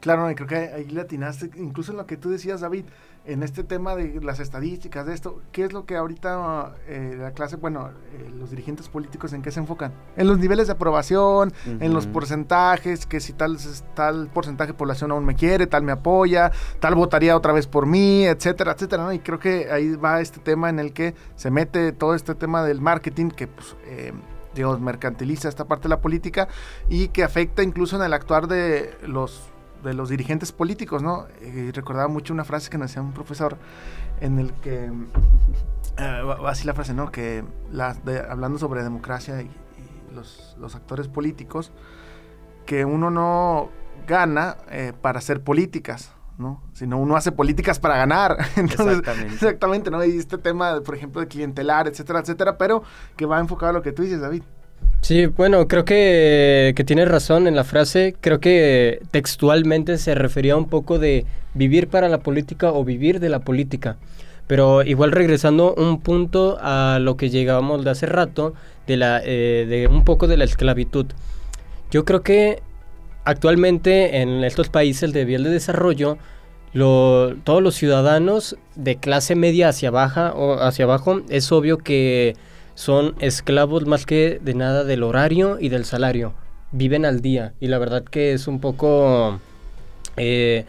Claro, 0.00 0.32
creo 0.36 0.46
que 0.46 0.56
ahí 0.56 0.84
le 0.86 1.00
atinaste, 1.00 1.50
incluso 1.56 1.90
en 1.90 1.98
lo 1.98 2.06
que 2.06 2.16
tú 2.16 2.30
decías, 2.30 2.60
David, 2.60 2.84
en 3.24 3.42
este 3.42 3.64
tema 3.64 3.96
de 3.96 4.20
las 4.22 4.38
estadísticas, 4.38 5.04
de 5.06 5.12
esto, 5.12 5.42
¿qué 5.50 5.64
es 5.64 5.72
lo 5.72 5.86
que 5.86 5.96
ahorita 5.96 6.76
eh, 6.86 7.16
la 7.18 7.32
clase, 7.32 7.56
bueno, 7.56 7.90
eh, 8.14 8.30
los 8.38 8.50
dirigentes 8.50 8.88
políticos 8.88 9.32
en 9.32 9.42
qué 9.42 9.50
se 9.50 9.58
enfocan? 9.58 9.92
En 10.16 10.28
los 10.28 10.38
niveles 10.38 10.68
de 10.68 10.74
aprobación, 10.74 11.52
en 11.66 11.92
los 11.92 12.06
porcentajes, 12.06 13.06
que 13.06 13.18
si 13.18 13.32
tal, 13.32 13.58
tal 13.94 14.28
porcentaje 14.28 14.72
de 14.72 14.78
población 14.78 15.10
aún 15.10 15.24
me 15.24 15.34
quiere, 15.34 15.66
tal 15.66 15.82
me 15.82 15.90
apoya, 15.90 16.52
tal 16.78 16.94
votaría 16.94 17.36
otra 17.36 17.52
vez 17.52 17.66
por 17.66 17.84
mí, 17.84 18.24
etcétera, 18.24 18.72
etcétera, 18.72 19.02
¿no? 19.02 19.12
Y 19.12 19.18
creo 19.18 19.40
que 19.40 19.68
ahí 19.70 19.96
va 19.96 20.20
este 20.20 20.38
tema 20.38 20.70
en 20.70 20.78
el 20.78 20.92
que 20.92 21.14
se 21.34 21.50
mete 21.50 21.90
todo 21.90 22.14
este 22.14 22.36
tema 22.36 22.62
del 22.62 22.80
marketing, 22.80 23.30
que 23.30 23.48
pues... 23.48 23.76
Eh, 23.86 24.12
digamos, 24.54 24.80
mercantiliza 24.80 25.48
esta 25.48 25.66
parte 25.66 25.84
de 25.84 25.90
la 25.90 26.00
política 26.00 26.48
y 26.88 27.08
que 27.08 27.24
afecta 27.24 27.62
incluso 27.62 27.96
en 27.96 28.02
el 28.02 28.12
actuar 28.12 28.48
de 28.48 28.96
los 29.06 29.50
de 29.82 29.94
los 29.94 30.08
dirigentes 30.08 30.52
políticos, 30.52 31.02
¿no? 31.02 31.26
Y 31.40 31.70
recordaba 31.70 32.08
mucho 32.08 32.32
una 32.32 32.44
frase 32.44 32.70
que 32.70 32.78
nos 32.78 32.90
decía 32.90 33.02
un 33.02 33.12
profesor 33.12 33.56
en 34.20 34.38
el 34.38 34.52
que, 34.54 34.86
eh, 35.98 36.34
así 36.46 36.66
la 36.66 36.74
frase, 36.74 36.94
¿no? 36.94 37.10
Que 37.10 37.44
hablando 38.28 38.58
sobre 38.58 38.82
democracia 38.82 39.42
y, 39.42 39.50
los, 40.14 40.56
los, 40.58 40.74
actores 40.74 41.06
políticos, 41.06 41.70
que 42.66 42.84
uno 42.84 43.10
no 43.10 43.68
gana 44.06 44.56
eh, 44.70 44.92
para 45.00 45.18
hacer 45.18 45.44
políticas, 45.44 46.12
¿no? 46.38 46.62
Sino 46.72 46.98
uno 46.98 47.16
hace 47.16 47.32
políticas 47.32 47.78
para 47.78 47.96
ganar. 47.96 48.38
exactamente. 48.56 49.34
Exactamente, 49.34 49.90
¿no? 49.90 50.04
Y 50.04 50.16
este 50.16 50.38
tema, 50.38 50.80
por 50.80 50.94
ejemplo, 50.94 51.20
de 51.20 51.26
clientelar, 51.26 51.88
etcétera, 51.88 52.20
etcétera, 52.20 52.56
pero 52.56 52.82
que 53.16 53.26
va 53.26 53.40
enfocado 53.40 53.70
a 53.70 53.72
lo 53.72 53.82
que 53.82 53.92
tú 53.92 54.02
dices, 54.02 54.20
David. 54.20 54.42
Sí, 55.00 55.26
bueno, 55.26 55.66
creo 55.68 55.84
que, 55.84 56.72
que 56.76 56.84
tienes 56.84 57.08
razón 57.08 57.46
en 57.46 57.56
la 57.56 57.64
frase. 57.64 58.14
Creo 58.20 58.40
que 58.40 59.02
textualmente 59.10 59.98
se 59.98 60.14
refería 60.14 60.56
un 60.56 60.68
poco 60.68 60.98
de 60.98 61.26
vivir 61.54 61.88
para 61.88 62.08
la 62.08 62.18
política 62.18 62.72
o 62.72 62.84
vivir 62.84 63.20
de 63.20 63.28
la 63.28 63.40
política. 63.40 63.96
Pero 64.46 64.82
igual 64.82 65.12
regresando 65.12 65.74
un 65.74 66.00
punto 66.00 66.58
a 66.60 66.98
lo 67.00 67.16
que 67.16 67.30
llegábamos 67.30 67.84
de 67.84 67.90
hace 67.90 68.06
rato, 68.06 68.54
de, 68.86 68.96
la, 68.96 69.20
eh, 69.24 69.66
de 69.68 69.86
un 69.88 70.04
poco 70.04 70.26
de 70.26 70.36
la 70.36 70.44
esclavitud. 70.44 71.06
Yo 71.90 72.04
creo 72.04 72.22
que 72.22 72.62
actualmente 73.28 74.22
en 74.22 74.42
estos 74.42 74.70
países 74.70 75.12
de 75.12 75.26
vías 75.26 75.44
de 75.44 75.50
desarrollo, 75.50 76.16
lo, 76.72 77.36
todos 77.44 77.62
los 77.62 77.74
ciudadanos 77.74 78.56
de 78.74 78.96
clase 78.96 79.34
media 79.34 79.68
hacia 79.68 79.90
baja 79.90 80.32
o 80.32 80.54
hacia 80.54 80.86
abajo, 80.86 81.20
es 81.28 81.52
obvio 81.52 81.76
que 81.76 82.36
son 82.74 83.14
esclavos 83.20 83.86
más 83.86 84.06
que 84.06 84.40
de 84.42 84.54
nada 84.54 84.84
del 84.84 85.02
horario 85.02 85.58
y 85.60 85.68
del 85.68 85.84
salario. 85.84 86.32
Viven 86.72 87.04
al 87.04 87.20
día 87.20 87.52
y 87.60 87.66
la 87.66 87.78
verdad 87.78 88.02
que 88.02 88.32
es 88.32 88.48
un 88.48 88.60
poco... 88.60 89.40
Eh, 90.16 90.64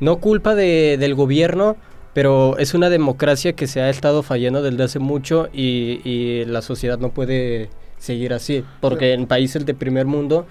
no 0.00 0.16
culpa 0.16 0.54
de, 0.54 0.96
del 0.98 1.14
gobierno, 1.14 1.76
pero 2.14 2.56
es 2.56 2.72
una 2.72 2.88
democracia 2.88 3.52
que 3.52 3.66
se 3.66 3.82
ha 3.82 3.90
estado 3.90 4.22
fallando 4.22 4.62
desde 4.62 4.82
hace 4.82 4.98
mucho 4.98 5.48
y, 5.52 6.44
la 6.46 6.62
sociedad 6.62 6.98
no 6.98 7.10
puede 7.10 7.68
seguir 7.98 8.32
así, 8.32 8.64
porque 8.80 9.12
en 9.12 9.26
países 9.26 9.66
de 9.66 9.74
primer 9.74 10.06
mundo, 10.06 10.46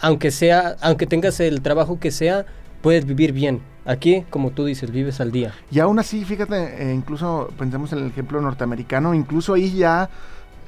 aunque 0.00 0.30
sea, 0.30 0.76
aunque 0.80 1.06
tengas 1.06 1.40
el 1.40 1.62
trabajo 1.62 1.98
que 1.98 2.10
sea, 2.10 2.46
puedes 2.82 3.06
vivir 3.06 3.32
bien. 3.32 3.62
Aquí, 3.86 4.24
como 4.30 4.50
tú 4.50 4.66
dices, 4.66 4.90
vives 4.90 5.20
al 5.20 5.32
día. 5.32 5.54
Y 5.70 5.80
aún 5.80 5.98
así, 5.98 6.24
fíjate, 6.24 6.90
eh, 6.90 6.94
incluso 6.94 7.50
pensemos 7.58 7.92
en 7.92 8.00
el 8.00 8.06
ejemplo 8.08 8.40
norteamericano, 8.40 9.14
incluso 9.14 9.54
ahí 9.54 9.74
ya 9.74 10.10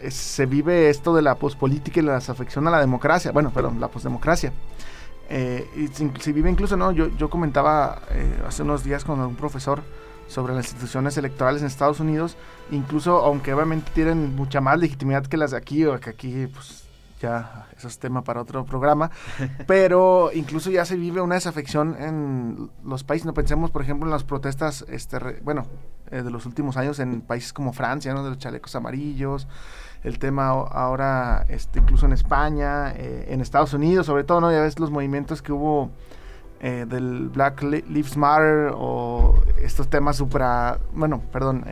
eh, 0.01 0.11
se 0.11 0.47
vive 0.47 0.89
esto 0.89 1.15
de 1.15 1.23
la 1.23 1.35
pospolítica 1.35 2.01
y 2.01 2.03
la 2.03 2.15
desafección 2.15 2.67
a 2.67 2.71
la 2.71 2.81
democracia. 2.81 3.31
Bueno, 3.31 3.51
perdón, 3.51 3.81
la 3.81 3.89
posdemocracia. 3.89 4.53
Eh, 5.29 5.67
y 5.77 5.89
se, 5.89 6.33
vive 6.33 6.51
incluso, 6.51 6.77
¿no? 6.77 6.91
Yo, 6.93 7.15
yo 7.17 7.29
comentaba 7.31 8.03
hace 8.47 8.63
unos 8.63 8.83
días 8.83 9.05
con 9.05 9.21
un 9.21 9.37
profesor 9.37 9.83
sobre 10.33 10.55
las 10.55 10.67
instituciones 10.67 11.17
electorales 11.19 11.61
en 11.61 11.67
Estados 11.67 12.01
Unidos, 12.01 12.37
incluso 12.71 13.19
aunque 13.19 13.53
obviamente 13.53 13.93
tienen 13.95 14.35
mucha 14.35 14.61
más 14.61 14.79
legitimidad 14.79 15.27
que 15.27 15.37
las 15.37 15.51
de 15.51 15.59
aquí, 15.59 15.85
o 15.85 16.01
que 16.01 16.11
aquí 16.11 16.47
pues 16.47 16.85
ya 17.21 17.69
eso 17.77 17.87
es 17.87 17.99
tema 17.99 18.25
para 18.25 18.41
otro 18.41 18.65
programa, 18.65 19.11
pero 19.67 20.31
incluso 20.33 20.71
ya 20.71 20.85
se 20.85 20.97
vive 20.97 21.21
una 21.21 21.37
desafección 21.37 21.97
en 21.99 22.71
los 22.83 23.05
países, 23.05 23.27
no 23.27 23.35
pensemos 23.35 23.71
por 23.71 23.83
ejemplo 23.83 24.07
en 24.07 24.11
las 24.11 24.25
protestas, 24.25 24.85
este, 24.89 25.19
bueno, 25.43 25.67
eh, 26.11 26.23
de 26.23 26.31
los 26.31 26.47
últimos 26.47 26.77
años 26.77 26.99
en 26.99 27.21
países 27.21 27.53
como 27.53 27.73
Francia, 27.73 28.15
¿no? 28.15 28.25
de 28.25 28.31
los 28.31 28.39
chalecos 28.39 28.75
amarillos, 28.75 29.47
el 30.03 30.19
tema 30.19 30.49
ahora 30.49 31.45
este, 31.49 31.79
incluso 31.79 32.07
en 32.07 32.13
España, 32.13 32.93
eh, 32.97 33.27
en 33.29 33.41
Estados 33.43 33.75
Unidos 33.75 34.07
sobre 34.07 34.25
todo, 34.25 34.41
¿no? 34.41 34.51
ya 34.51 34.63
ves 34.63 34.79
los 34.81 34.91
movimientos 34.91 35.43
que 35.43 35.53
hubo 35.53 35.91
eh, 36.63 36.87
del 36.89 37.29
Black 37.29 37.63
Lives 37.63 38.17
Matter 38.17 38.73
o 38.75 39.35
estos 39.61 39.89
temas 39.89 40.17
supra, 40.17 40.79
bueno, 40.95 41.21
perdón, 41.31 41.65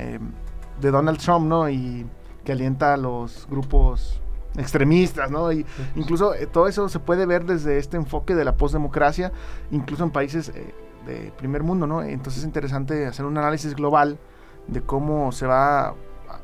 de 0.81 0.91
Donald 0.91 1.19
Trump, 1.19 1.47
¿no? 1.47 1.69
Y 1.69 2.07
que 2.45 2.53
alienta 2.53 2.95
a 2.95 2.97
los 2.97 3.47
grupos 3.49 4.21
extremistas, 4.57 5.31
¿no? 5.31 5.53
Y 5.53 5.65
incluso 5.95 6.35
eh, 6.35 6.47
todo 6.47 6.67
eso 6.67 6.89
se 6.89 6.99
puede 6.99 7.27
ver 7.27 7.45
desde 7.45 7.79
este 7.79 7.97
enfoque 7.97 8.35
de 8.35 8.45
la 8.45 8.57
postdemocracia, 8.57 9.33
incluso 9.71 10.05
en 10.05 10.11
países 10.11 10.51
eh, 10.51 10.75
de 11.07 11.33
primer 11.37 11.63
mundo, 11.63 11.87
¿no? 11.87 12.03
Entonces 12.03 12.41
es 12.43 12.47
interesante 12.47 13.07
hacer 13.07 13.25
un 13.27 13.39
análisis 13.39 13.75
global 13.75 14.19
de 14.67 14.83
cómo 14.83 15.33
se 15.33 15.47
va 15.47 15.95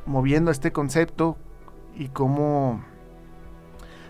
moviendo 0.05 0.51
este 0.51 0.73
concepto 0.73 1.37
y 1.95 2.09
cómo, 2.09 2.83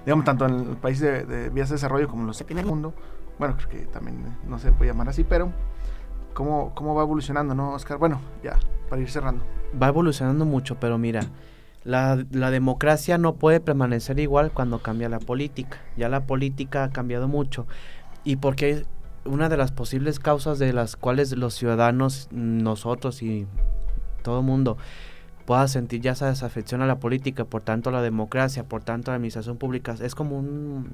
digamos, 0.04 0.24
tanto 0.24 0.46
en 0.46 0.54
el 0.54 0.76
país 0.76 1.00
de, 1.00 1.50
vías 1.50 1.68
de 1.68 1.74
desarrollo 1.74 2.08
como 2.08 2.22
en 2.22 2.28
los 2.28 2.38
de 2.38 2.44
primer 2.44 2.66
mundo, 2.66 2.94
bueno, 3.38 3.56
creo 3.56 3.68
que 3.68 3.78
también 3.86 4.36
no 4.46 4.58
se 4.58 4.72
puede 4.72 4.90
llamar 4.90 5.08
así, 5.08 5.24
pero 5.24 5.52
cómo, 6.34 6.74
cómo 6.74 6.94
va 6.94 7.02
evolucionando, 7.02 7.54
¿no, 7.54 7.72
Oscar? 7.72 7.98
Bueno, 7.98 8.20
ya, 8.42 8.58
para 8.88 9.02
ir 9.02 9.10
cerrando. 9.10 9.44
Va 9.80 9.88
evolucionando 9.88 10.44
mucho, 10.44 10.78
pero 10.80 10.98
mira, 10.98 11.20
la, 11.86 12.16
democracia 12.50 13.16
no 13.16 13.36
puede 13.36 13.60
permanecer 13.60 14.18
igual 14.18 14.50
cuando 14.50 14.80
cambia 14.80 15.08
la 15.08 15.20
política. 15.20 15.78
Ya 15.96 16.08
la 16.08 16.26
política 16.26 16.82
ha 16.82 16.90
cambiado 16.90 17.28
mucho. 17.28 17.66
Y 18.24 18.36
porque 18.36 18.86
una 19.24 19.48
de 19.48 19.56
las 19.56 19.70
posibles 19.70 20.18
causas 20.18 20.58
de 20.58 20.72
las 20.72 20.96
cuales 20.96 21.36
los 21.36 21.54
ciudadanos, 21.54 22.28
nosotros 22.32 23.22
y 23.22 23.46
todo 24.22 24.42
mundo 24.42 24.78
pueda 25.44 25.68
sentir 25.68 26.00
ya 26.00 26.12
esa 26.12 26.26
desafección 26.26 26.82
a 26.82 26.86
la 26.86 26.98
política, 26.98 27.44
por 27.44 27.62
tanto 27.62 27.92
la 27.92 28.02
democracia, 28.02 28.64
por 28.64 28.82
tanto 28.82 29.12
la 29.12 29.16
administración 29.16 29.56
pública, 29.56 29.94
es 30.00 30.16
como 30.16 30.36
un... 30.36 30.90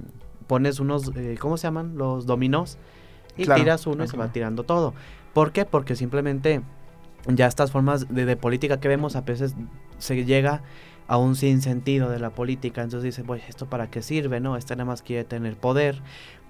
pones 0.52 0.80
unos, 0.80 1.12
eh, 1.16 1.38
¿cómo 1.40 1.56
se 1.56 1.62
llaman? 1.62 1.96
Los 1.96 2.26
dominós 2.26 2.76
y 3.38 3.46
tiras 3.46 3.86
uno 3.86 4.04
y 4.04 4.08
se 4.08 4.18
va 4.18 4.32
tirando 4.32 4.64
todo. 4.64 4.92
¿Por 5.32 5.50
qué? 5.50 5.64
Porque 5.64 5.96
simplemente 5.96 6.60
ya 7.26 7.46
estas 7.46 7.72
formas 7.72 8.14
de, 8.14 8.26
de 8.26 8.36
política 8.36 8.78
que 8.78 8.86
vemos 8.86 9.16
a 9.16 9.22
veces 9.22 9.54
se 9.96 10.26
llega 10.26 10.62
a 11.06 11.16
un 11.16 11.36
sinsentido 11.36 12.10
de 12.10 12.18
la 12.18 12.28
política. 12.28 12.82
Entonces 12.82 13.02
dice, 13.02 13.24
pues, 13.24 13.42
¿esto 13.48 13.64
para 13.64 13.88
qué 13.88 14.02
sirve? 14.02 14.40
No, 14.40 14.58
este 14.58 14.76
nada 14.76 14.84
más 14.84 15.00
quiere 15.00 15.24
tener 15.24 15.56
poder. 15.56 16.02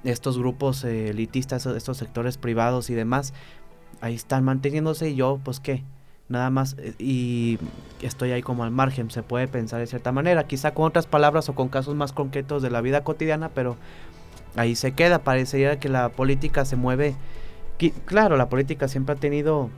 Estos 0.02 0.36
grupos 0.36 0.82
eh, 0.82 1.10
elitistas, 1.10 1.64
estos 1.66 1.96
sectores 1.96 2.38
privados 2.38 2.90
y 2.90 2.94
demás, 2.94 3.34
ahí 4.00 4.16
están 4.16 4.42
manteniéndose 4.42 5.10
y 5.10 5.14
yo, 5.14 5.38
pues, 5.44 5.60
¿qué? 5.60 5.84
Nada 6.32 6.48
más, 6.48 6.76
eh, 6.78 6.94
y 6.98 7.58
estoy 8.00 8.32
ahí 8.32 8.40
como 8.40 8.64
al 8.64 8.70
margen, 8.70 9.10
se 9.10 9.22
puede 9.22 9.48
pensar 9.48 9.80
de 9.80 9.86
cierta 9.86 10.12
manera, 10.12 10.46
quizá 10.46 10.72
con 10.72 10.86
otras 10.86 11.06
palabras 11.06 11.50
o 11.50 11.54
con 11.54 11.68
casos 11.68 11.94
más 11.94 12.12
concretos 12.12 12.62
de 12.62 12.70
la 12.70 12.80
vida 12.80 13.04
cotidiana, 13.04 13.50
pero 13.50 13.76
ahí 14.56 14.74
se 14.74 14.92
queda, 14.92 15.18
parecería 15.18 15.78
que 15.78 15.90
la 15.90 16.08
política 16.08 16.64
se 16.64 16.76
mueve. 16.76 17.16
Claro, 18.06 18.38
la 18.38 18.48
política 18.48 18.88
siempre 18.88 19.14
ha 19.14 19.18
tenido 19.18 19.68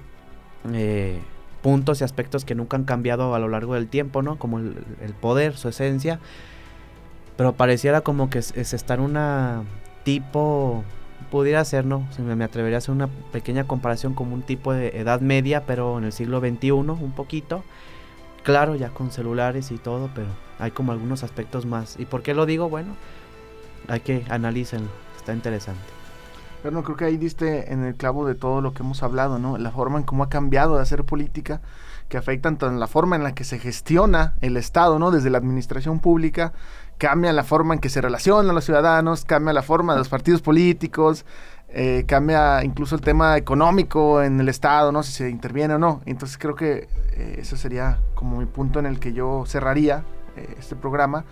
eh, 0.72 1.18
puntos 1.60 2.00
y 2.00 2.04
aspectos 2.04 2.44
que 2.44 2.54
nunca 2.54 2.76
han 2.76 2.84
cambiado 2.84 3.34
a 3.34 3.40
lo 3.40 3.48
largo 3.48 3.74
del 3.74 3.88
tiempo, 3.88 4.22
¿no? 4.22 4.38
Como 4.38 4.60
el, 4.60 5.14
poder, 5.20 5.56
su 5.56 5.68
esencia. 5.68 6.20
Pero 7.36 7.54
pareciera 7.54 8.02
como 8.02 8.30
que 8.30 8.38
es, 8.38 8.54
estar 8.54 9.00
una 9.00 9.64
tipo, 10.04 10.84
pudiera 11.34 11.64
ser, 11.64 11.84
¿no? 11.84 12.06
me, 12.16 12.44
atrevería 12.44 12.76
a 12.76 12.78
hacer 12.78 12.94
una 12.94 13.08
pequeña 13.08 13.64
comparación 13.64 14.14
como 14.14 14.34
un 14.34 14.42
tipo 14.42 14.72
de 14.72 15.00
edad 15.00 15.20
media, 15.20 15.66
pero 15.66 15.98
en 15.98 16.04
el 16.04 16.12
siglo 16.12 16.38
XXI, 16.38 16.70
un 16.70 17.10
poquito. 17.10 17.64
Claro, 18.44 18.76
ya 18.76 18.90
con 18.90 19.10
celulares 19.10 19.72
y 19.72 19.78
todo, 19.78 20.08
pero 20.14 20.28
hay 20.60 20.70
como 20.70 20.92
algunos 20.92 21.24
aspectos 21.24 21.66
más. 21.66 21.98
¿Y 21.98 22.04
por 22.04 22.22
qué 22.22 22.34
lo 22.34 22.46
digo? 22.46 22.68
Bueno, 22.68 22.94
hay 23.88 23.98
que 23.98 24.24
analícenlo, 24.28 24.90
está 25.16 25.34
interesante. 25.34 25.82
Pero 26.62 26.72
no 26.72 26.84
creo 26.84 26.96
que 26.96 27.06
ahí 27.06 27.16
diste 27.16 27.72
en 27.72 27.82
el 27.82 27.96
clavo 27.96 28.28
de 28.28 28.36
todo 28.36 28.60
lo 28.60 28.72
que 28.72 28.84
hemos 28.84 29.02
hablado, 29.02 29.40
¿no? 29.40 29.58
La 29.58 29.72
forma 29.72 29.98
en 29.98 30.04
cómo 30.04 30.22
ha 30.22 30.28
cambiado 30.28 30.76
de 30.76 30.82
hacer 30.82 31.02
política, 31.02 31.60
que 32.08 32.16
afecta 32.16 32.48
tanto 32.48 32.68
en 32.68 32.78
la 32.78 32.86
forma 32.86 33.16
en 33.16 33.24
la 33.24 33.34
que 33.34 33.42
se 33.42 33.58
gestiona 33.58 34.34
el 34.40 34.56
Estado, 34.56 35.00
¿no? 35.00 35.10
Desde 35.10 35.30
la 35.30 35.38
administración 35.38 35.98
pública, 35.98 36.52
cambia 37.04 37.34
la 37.34 37.44
forma 37.44 37.74
en 37.74 37.80
que 37.80 37.90
se 37.90 38.00
relacionan 38.00 38.54
los 38.54 38.64
ciudadanos, 38.64 39.26
cambia 39.26 39.52
la 39.52 39.60
forma 39.60 39.92
de 39.92 39.98
los 39.98 40.08
partidos 40.08 40.40
políticos, 40.40 41.26
eh, 41.68 42.04
cambia 42.08 42.64
incluso 42.64 42.94
el 42.94 43.02
tema 43.02 43.36
económico 43.36 44.22
en 44.22 44.40
el 44.40 44.48
Estado, 44.48 44.90
¿no? 44.90 45.02
Si 45.02 45.12
se 45.12 45.28
interviene 45.28 45.74
o 45.74 45.78
no. 45.78 46.00
Entonces 46.06 46.38
creo 46.38 46.54
que 46.54 46.88
eh, 47.12 47.36
eso 47.40 47.58
sería 47.58 47.98
como 48.14 48.38
mi 48.38 48.46
punto 48.46 48.78
en 48.78 48.86
el 48.86 49.00
que 49.00 49.12
yo 49.12 49.44
cerraría 49.46 50.02
eh, 50.38 50.54
este 50.58 50.76
programa 50.76 51.26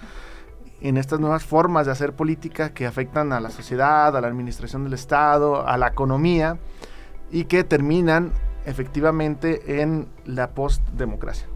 en 0.82 0.98
estas 0.98 1.20
nuevas 1.20 1.42
formas 1.42 1.86
de 1.86 1.92
hacer 1.92 2.12
política 2.12 2.74
que 2.74 2.84
afectan 2.84 3.32
a 3.32 3.40
la 3.40 3.48
sociedad, 3.48 4.14
a 4.14 4.20
la 4.20 4.26
administración 4.26 4.84
del 4.84 4.92
Estado, 4.92 5.66
a 5.66 5.78
la 5.78 5.86
economía 5.86 6.58
y 7.30 7.44
que 7.44 7.64
terminan 7.64 8.34
efectivamente 8.66 9.80
en 9.80 10.06
la 10.26 10.50
postdemocracia. 10.50 11.46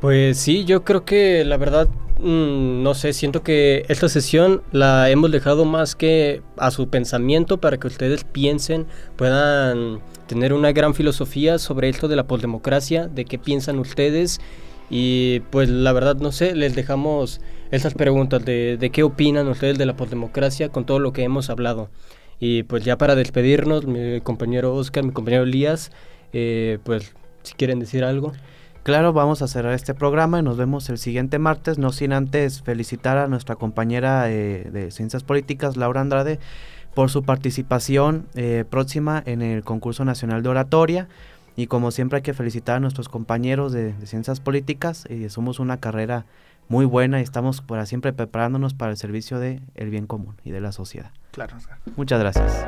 Pues 0.00 0.38
sí, 0.38 0.64
yo 0.64 0.84
creo 0.84 1.04
que 1.04 1.44
la 1.44 1.56
verdad, 1.56 1.88
mm, 2.18 2.82
no 2.82 2.94
sé, 2.94 3.12
siento 3.12 3.42
que 3.42 3.84
esta 3.88 4.08
sesión 4.08 4.62
la 4.72 5.10
hemos 5.10 5.30
dejado 5.30 5.64
más 5.64 5.94
que 5.94 6.42
a 6.56 6.70
su 6.70 6.88
pensamiento 6.88 7.58
para 7.58 7.78
que 7.78 7.86
ustedes 7.86 8.24
piensen, 8.24 8.86
puedan 9.16 10.00
tener 10.26 10.52
una 10.52 10.72
gran 10.72 10.94
filosofía 10.94 11.58
sobre 11.58 11.88
esto 11.88 12.08
de 12.08 12.16
la 12.16 12.26
postdemocracia, 12.26 13.08
de 13.08 13.24
qué 13.24 13.38
piensan 13.38 13.78
ustedes 13.78 14.40
y 14.90 15.40
pues 15.50 15.68
la 15.68 15.92
verdad 15.92 16.16
no 16.16 16.32
sé, 16.32 16.54
les 16.54 16.74
dejamos 16.74 17.40
esas 17.70 17.94
preguntas 17.94 18.44
de, 18.44 18.76
de 18.78 18.90
qué 18.90 19.02
opinan 19.02 19.48
ustedes 19.48 19.78
de 19.78 19.86
la 19.86 19.96
postdemocracia 19.96 20.70
con 20.70 20.84
todo 20.84 20.98
lo 20.98 21.12
que 21.12 21.22
hemos 21.22 21.50
hablado. 21.50 21.90
Y 22.40 22.62
pues 22.64 22.84
ya 22.84 22.96
para 22.96 23.14
despedirnos, 23.14 23.86
mi 23.86 24.20
compañero 24.20 24.74
Oscar, 24.74 25.04
mi 25.04 25.12
compañero 25.12 25.42
Elías, 25.42 25.90
eh, 26.32 26.78
pues 26.84 27.14
si 27.42 27.54
quieren 27.54 27.80
decir 27.80 28.04
algo. 28.04 28.32
Claro, 28.82 29.12
vamos 29.12 29.42
a 29.42 29.48
cerrar 29.48 29.74
este 29.74 29.92
programa 29.94 30.38
y 30.38 30.42
nos 30.42 30.56
vemos 30.56 30.88
el 30.88 30.98
siguiente 30.98 31.38
martes, 31.38 31.78
no 31.78 31.92
sin 31.92 32.12
antes 32.12 32.62
felicitar 32.62 33.18
a 33.18 33.26
nuestra 33.26 33.56
compañera 33.56 34.30
eh, 34.30 34.68
de 34.72 34.90
Ciencias 34.90 35.24
Políticas, 35.24 35.76
Laura 35.76 36.00
Andrade, 36.00 36.38
por 36.94 37.10
su 37.10 37.22
participación 37.22 38.26
eh, 38.34 38.64
próxima 38.68 39.22
en 39.26 39.42
el 39.42 39.62
concurso 39.62 40.04
nacional 40.04 40.42
de 40.42 40.48
oratoria. 40.48 41.08
Y 41.54 41.66
como 41.66 41.90
siempre 41.90 42.18
hay 42.18 42.22
que 42.22 42.34
felicitar 42.34 42.76
a 42.76 42.80
nuestros 42.80 43.08
compañeros 43.08 43.72
de, 43.72 43.94
Ciencias 44.04 44.40
Políticas. 44.40 45.04
y 45.10 45.28
somos 45.28 45.58
una 45.58 45.78
carrera 45.78 46.24
muy 46.68 46.84
buena 46.84 47.20
y 47.20 47.22
estamos 47.22 47.60
para 47.62 47.86
siempre 47.86 48.12
preparándonos 48.12 48.74
para 48.74 48.92
el 48.92 48.96
servicio 48.96 49.38
del 49.38 49.62
el 49.74 49.90
bien 49.90 50.06
común 50.06 50.36
y 50.44 50.50
de 50.50 50.60
la 50.60 50.72
sociedad. 50.72 51.10
Claro, 51.32 51.56
Muchas 51.96 52.20
gracias. 52.20 52.66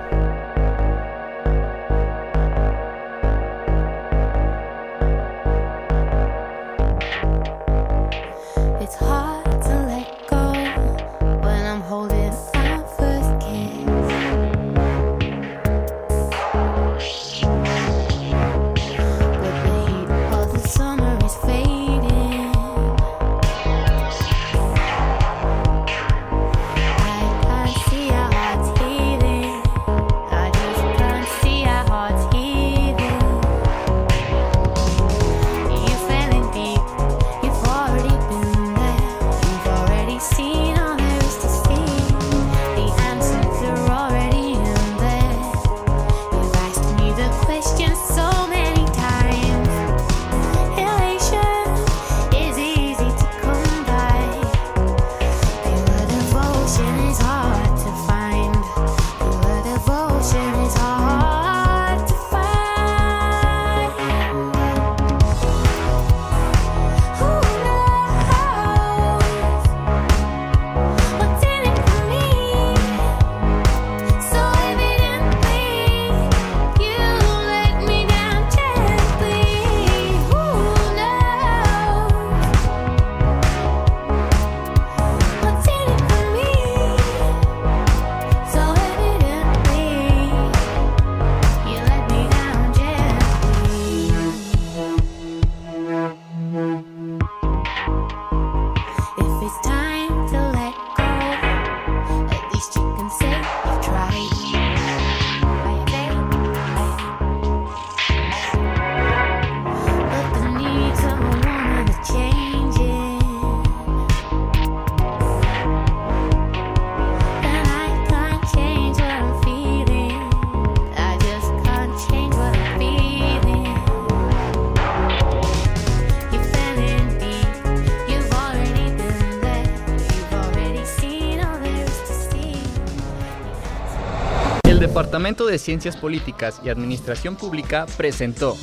Departamento 135.21 135.47
de 135.47 135.59
Ciencias 135.59 135.99
Políticas 135.99 136.63
y 136.65 136.71
Administración 136.71 137.37
Pública 137.37 137.85
presentó 137.99 138.57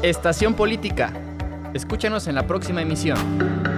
Estación 0.00 0.54
Política. 0.54 1.12
Escúchanos 1.74 2.28
en 2.28 2.36
la 2.36 2.46
próxima 2.46 2.80
emisión. 2.80 3.73